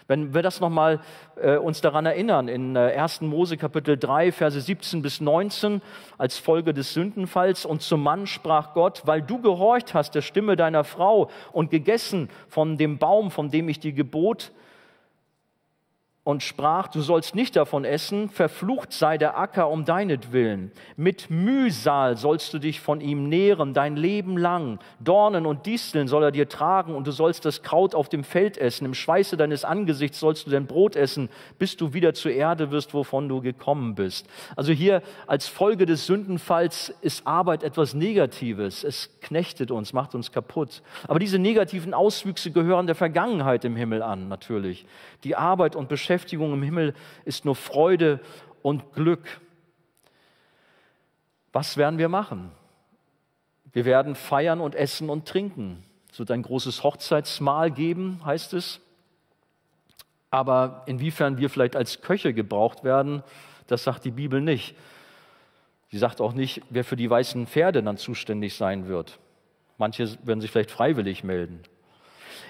[0.06, 1.00] Wenn wir das nochmal
[1.40, 3.22] äh, uns daran erinnern, in äh, 1.
[3.22, 5.80] Mose Kapitel 3, Verse 17 bis 19,
[6.18, 10.56] als Folge des Sündenfalls, und zum Mann sprach Gott, weil du gehorcht hast der Stimme
[10.56, 14.52] deiner Frau und gegessen von dem Baum, von dem ich dir gebot,
[16.24, 20.72] und sprach, du sollst nicht davon essen, verflucht sei der Acker um deinetwillen.
[20.96, 24.78] Mit Mühsal sollst du dich von ihm nähren, dein Leben lang.
[25.00, 28.56] Dornen und Disteln soll er dir tragen und du sollst das Kraut auf dem Feld
[28.56, 28.86] essen.
[28.86, 32.94] Im Schweiße deines Angesichts sollst du dein Brot essen, bis du wieder zur Erde wirst,
[32.94, 34.26] wovon du gekommen bist.
[34.56, 38.82] Also hier als Folge des Sündenfalls ist Arbeit etwas Negatives.
[38.82, 40.80] Es knechtet uns, macht uns kaputt.
[41.06, 44.86] Aber diese negativen Auswüchse gehören der Vergangenheit im Himmel an, natürlich.
[45.24, 46.94] Die Arbeit und Beschäftigung Beschäftigung im Himmel
[47.24, 48.20] ist nur Freude
[48.62, 49.40] und Glück.
[51.52, 52.52] Was werden wir machen?
[53.72, 55.82] Wir werden feiern und essen und trinken.
[56.12, 58.80] Es wird ein großes Hochzeitsmahl geben, heißt es.
[60.30, 63.24] Aber inwiefern wir vielleicht als Köche gebraucht werden,
[63.66, 64.76] das sagt die Bibel nicht.
[65.90, 69.18] Sie sagt auch nicht, wer für die weißen Pferde dann zuständig sein wird.
[69.78, 71.60] Manche werden sich vielleicht freiwillig melden.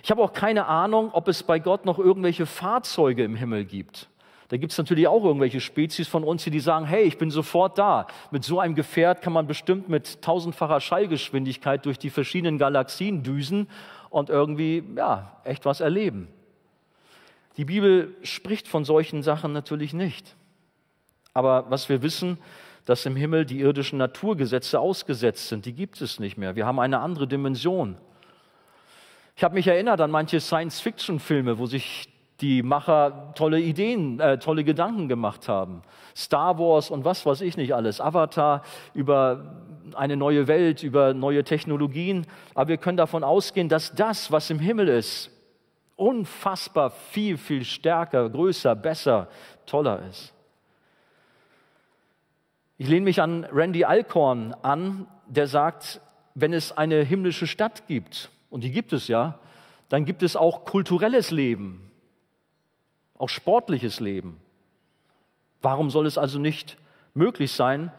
[0.05, 4.11] Ich habe auch keine Ahnung, ob es bei Gott noch irgendwelche Fahrzeuge im Himmel gibt.
[4.49, 7.79] Da gibt es natürlich auch irgendwelche Spezies von uns, die sagen, hey, ich bin sofort
[7.79, 8.07] da.
[8.31, 13.67] Mit so einem Gefährt kann man bestimmt mit tausendfacher Schallgeschwindigkeit durch die verschiedenen Galaxien düsen
[14.11, 16.29] und irgendwie, ja, echt was erleben.
[17.57, 20.37] Die Bibel spricht von solchen Sachen natürlich nicht.
[21.33, 22.37] Aber was wir wissen,
[22.85, 26.57] dass im Himmel die irdischen Naturgesetze ausgesetzt sind, die gibt es nicht mehr.
[26.57, 27.97] Wir haben eine andere Dimension.
[29.37, 32.09] Ich habe mich erinnert an manche Science-Fiction-Filme, wo sich
[32.41, 35.83] die Macher tolle Ideen, äh, tolle Gedanken gemacht haben.
[36.17, 38.63] Star Wars und was weiß ich nicht alles, Avatar
[38.93, 39.57] über
[39.95, 42.27] eine neue Welt, über neue Technologien.
[42.55, 45.31] Aber wir können davon ausgehen, dass das, was im Himmel ist,
[45.97, 49.29] unfassbar viel, viel stärker, größer, besser,
[49.67, 50.33] toller ist.
[52.79, 56.01] Ich lehne mich an Randy Alcorn an, der sagt,
[56.35, 59.41] wenn es eine himmlische Stadt gibt, und die gibt es ja,
[59.89, 61.91] dann gibt es auch kulturelles Leben,
[63.19, 64.41] auch sportliches Leben.
[65.61, 66.77] Warum soll es also nicht
[67.15, 67.91] möglich sein,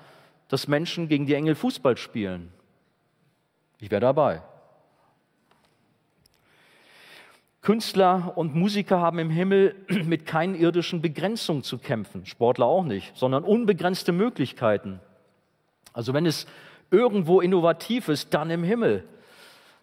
[0.48, 2.54] dass Menschen gegen die Engel Fußball spielen?
[3.82, 4.44] Ich wäre dabei.
[7.62, 9.76] Künstler und Musiker haben im Himmel
[10.06, 15.02] mit keinen irdischen Begrenzungen zu kämpfen, Sportler auch nicht, sondern unbegrenzte Möglichkeiten.
[15.92, 16.48] Also wenn es
[16.92, 19.04] irgendwo innovativ ist, dann im Himmel.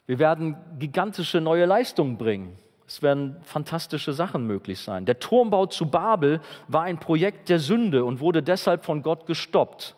[0.07, 2.59] Wir werden gigantische neue Leistungen bringen.
[2.87, 5.07] Es werden fantastische Sachen möglich sein.
[5.07, 9.97] Der Turmbau zu Babel war ein Projekt der Sünde und wurde deshalb von Gott gestoppt.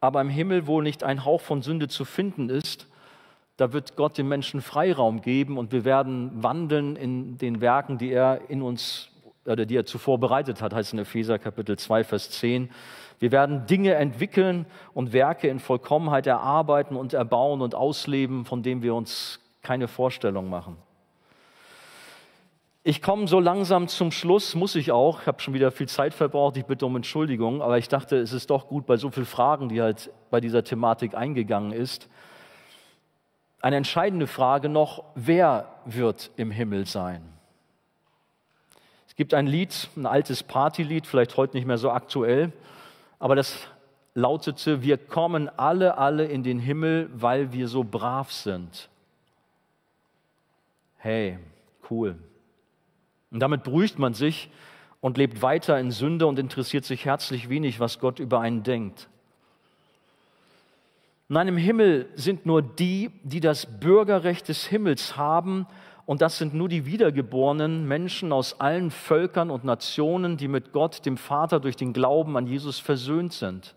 [0.00, 2.88] Aber im Himmel, wo nicht ein Hauch von Sünde zu finden ist,
[3.56, 8.10] da wird Gott den Menschen Freiraum geben und wir werden wandeln in den Werken, die
[8.10, 9.10] er in uns
[9.44, 12.70] oder die er zuvor bereitet hat, heißt in Epheser Kapitel 2, Vers 10.
[13.22, 18.82] Wir werden Dinge entwickeln und Werke in Vollkommenheit erarbeiten und erbauen und ausleben, von denen
[18.82, 20.76] wir uns keine Vorstellung machen.
[22.82, 25.20] Ich komme so langsam zum Schluss, muss ich auch.
[25.20, 28.32] Ich habe schon wieder viel Zeit verbraucht, ich bitte um Entschuldigung, aber ich dachte, es
[28.32, 32.08] ist doch gut bei so vielen Fragen, die halt bei dieser Thematik eingegangen ist.
[33.60, 37.22] Eine entscheidende Frage noch, wer wird im Himmel sein?
[39.06, 42.52] Es gibt ein Lied, ein altes Partylied, vielleicht heute nicht mehr so aktuell,
[43.22, 43.68] aber das
[44.14, 48.88] lautete, wir kommen alle, alle in den Himmel, weil wir so brav sind.
[50.98, 51.38] Hey,
[51.88, 52.16] cool.
[53.30, 54.50] Und damit beruhigt man sich
[55.00, 59.08] und lebt weiter in Sünde und interessiert sich herzlich wenig, was Gott über einen denkt.
[61.28, 65.68] Nein, im Himmel sind nur die, die das Bürgerrecht des Himmels haben,
[66.04, 71.06] und das sind nur die wiedergeborenen Menschen aus allen Völkern und Nationen, die mit Gott,
[71.06, 73.74] dem Vater, durch den Glauben an Jesus versöhnt sind.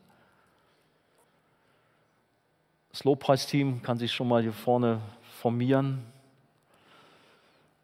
[2.92, 5.02] Das Lobpreisteam kann sich schon mal hier vorne
[5.42, 6.02] formieren.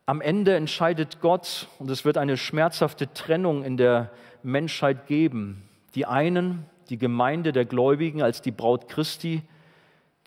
[0.06, 4.12] Am Ende entscheidet Gott und es wird eine schmerzhafte Trennung in der
[4.42, 5.64] Menschheit geben.
[5.94, 9.44] Die einen, die Gemeinde der Gläubigen als die Braut Christi,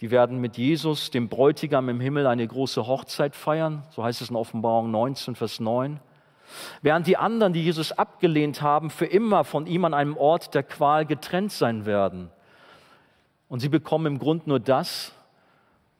[0.00, 3.84] die werden mit Jesus, dem Bräutigam im Himmel, eine große Hochzeit feiern.
[3.90, 6.00] So heißt es in Offenbarung 19, Vers 9.
[6.82, 10.62] Während die anderen, die Jesus abgelehnt haben, für immer von ihm an einem Ort der
[10.62, 12.30] Qual getrennt sein werden.
[13.48, 15.12] Und sie bekommen im Grund nur das,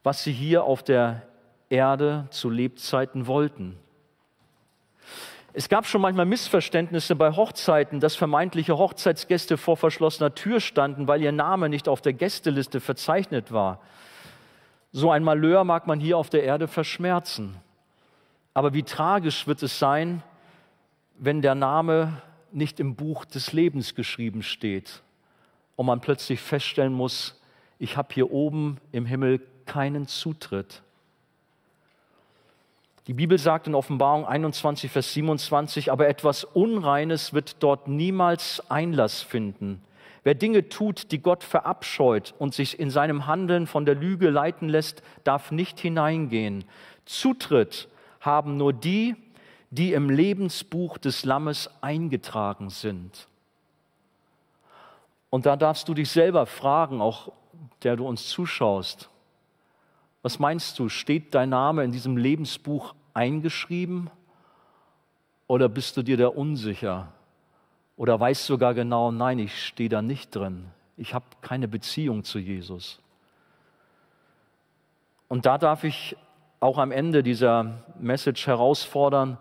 [0.03, 1.23] was sie hier auf der
[1.71, 3.79] Erde zu Lebzeiten wollten.
[5.57, 11.23] Es gab schon manchmal Missverständnisse bei Hochzeiten, dass vermeintliche Hochzeitsgäste vor verschlossener Tür standen, weil
[11.23, 13.81] ihr Name nicht auf der Gästeliste verzeichnet war.
[14.91, 17.55] So ein Malheur mag man hier auf der Erde verschmerzen.
[18.53, 20.25] Aber wie tragisch wird es sein,
[21.19, 25.03] wenn der Name nicht im Buch des Lebens geschrieben steht
[25.77, 27.41] und man plötzlich feststellen muss,
[27.79, 30.84] ich habe hier oben im Himmel keinen Zutritt.
[33.07, 39.21] Die Bibel sagt in Offenbarung 21, Vers 27, aber etwas Unreines wird dort niemals Einlass
[39.21, 39.83] finden.
[40.23, 44.71] Wer Dinge tut, die Gott verabscheut und sich in seinem Handeln von der Lüge leiten
[44.71, 46.65] lässt, darf nicht hineingehen.
[47.05, 47.89] Zutritt
[48.21, 49.17] haben nur die,
[49.71, 53.29] die im Lebensbuch des Lammes eingetragen sind.
[55.29, 57.33] Und da darfst du dich selber fragen, auch
[57.83, 59.11] der du uns zuschaust,
[60.25, 64.09] was meinst du, steht dein Name in diesem Lebensbuch eingeschrieben
[65.47, 67.13] oder bist du dir da unsicher
[67.99, 70.71] oder weißt sogar genau, nein, ich stehe da nicht drin.
[70.97, 73.03] Ich habe keine Beziehung zu Jesus.
[75.29, 76.17] Und da darf ich
[76.59, 79.37] auch am Ende dieser Message herausfordern,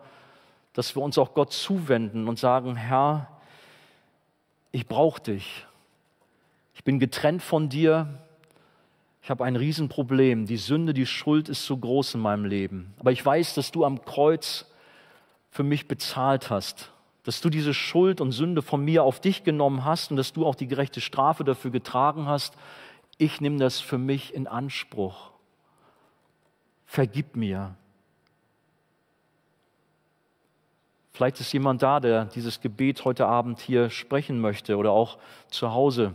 [0.74, 3.30] dass wir uns auch Gott zuwenden und sagen, Herr,
[4.74, 5.66] ich brauche dich.
[6.74, 8.20] Ich bin getrennt von dir.
[9.24, 10.48] Ich habe ein Riesenproblem.
[10.48, 12.94] Die Sünde, die Schuld ist so groß in meinem Leben.
[13.00, 14.70] Aber ich weiß, dass du am Kreuz
[15.50, 16.92] für mich bezahlt hast.
[17.24, 20.46] Dass du diese Schuld und Sünde von mir auf dich genommen hast und dass du
[20.46, 22.56] auch die gerechte Strafe dafür getragen hast.
[23.18, 25.32] Ich nehme das für mich in Anspruch.
[26.86, 27.76] Vergib mir.
[31.14, 35.18] Vielleicht ist jemand da, der dieses Gebet heute Abend hier sprechen möchte oder auch
[35.48, 36.14] zu Hause.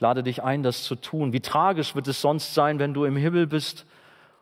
[0.00, 1.32] Lade dich ein, das zu tun.
[1.32, 3.86] Wie tragisch wird es sonst sein, wenn du im Himmel bist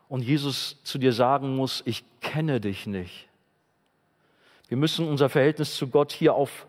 [0.07, 3.27] und Jesus zu dir sagen muss, ich kenne dich nicht.
[4.69, 6.65] Wir müssen unser Verhältnis zu Gott hier auf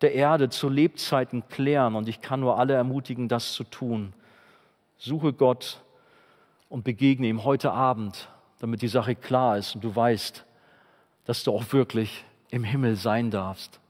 [0.00, 4.12] der Erde zu Lebzeiten klären und ich kann nur alle ermutigen, das zu tun.
[4.98, 5.80] Suche Gott
[6.68, 8.28] und begegne ihm heute Abend,
[8.58, 10.44] damit die Sache klar ist und du weißt,
[11.24, 13.81] dass du auch wirklich im Himmel sein darfst.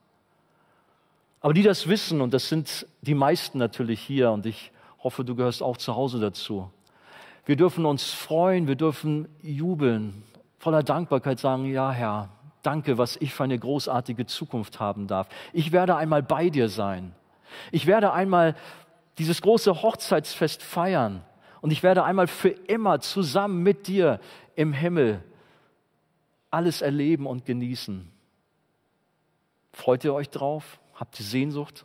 [1.42, 4.70] Aber die das wissen, und das sind die meisten natürlich hier, und ich
[5.02, 6.70] hoffe, du gehörst auch zu Hause dazu.
[7.44, 10.22] Wir dürfen uns freuen, wir dürfen jubeln,
[10.58, 12.28] voller Dankbarkeit sagen, ja Herr,
[12.62, 15.28] danke, was ich für eine großartige Zukunft haben darf.
[15.52, 17.12] Ich werde einmal bei dir sein.
[17.72, 18.54] Ich werde einmal
[19.18, 21.24] dieses große Hochzeitsfest feiern.
[21.60, 24.20] Und ich werde einmal für immer zusammen mit dir
[24.54, 25.22] im Himmel
[26.50, 28.08] alles erleben und genießen.
[29.72, 30.78] Freut ihr euch drauf?
[31.02, 31.84] Habt ihr Sehnsucht?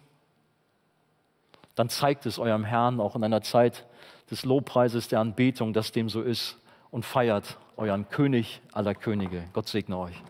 [1.74, 3.88] Dann zeigt es eurem Herrn auch in einer Zeit
[4.30, 6.60] des Lobpreises, der Anbetung, dass dem so ist
[6.92, 9.44] und feiert euren König aller Könige.
[9.54, 10.22] Gott segne euch.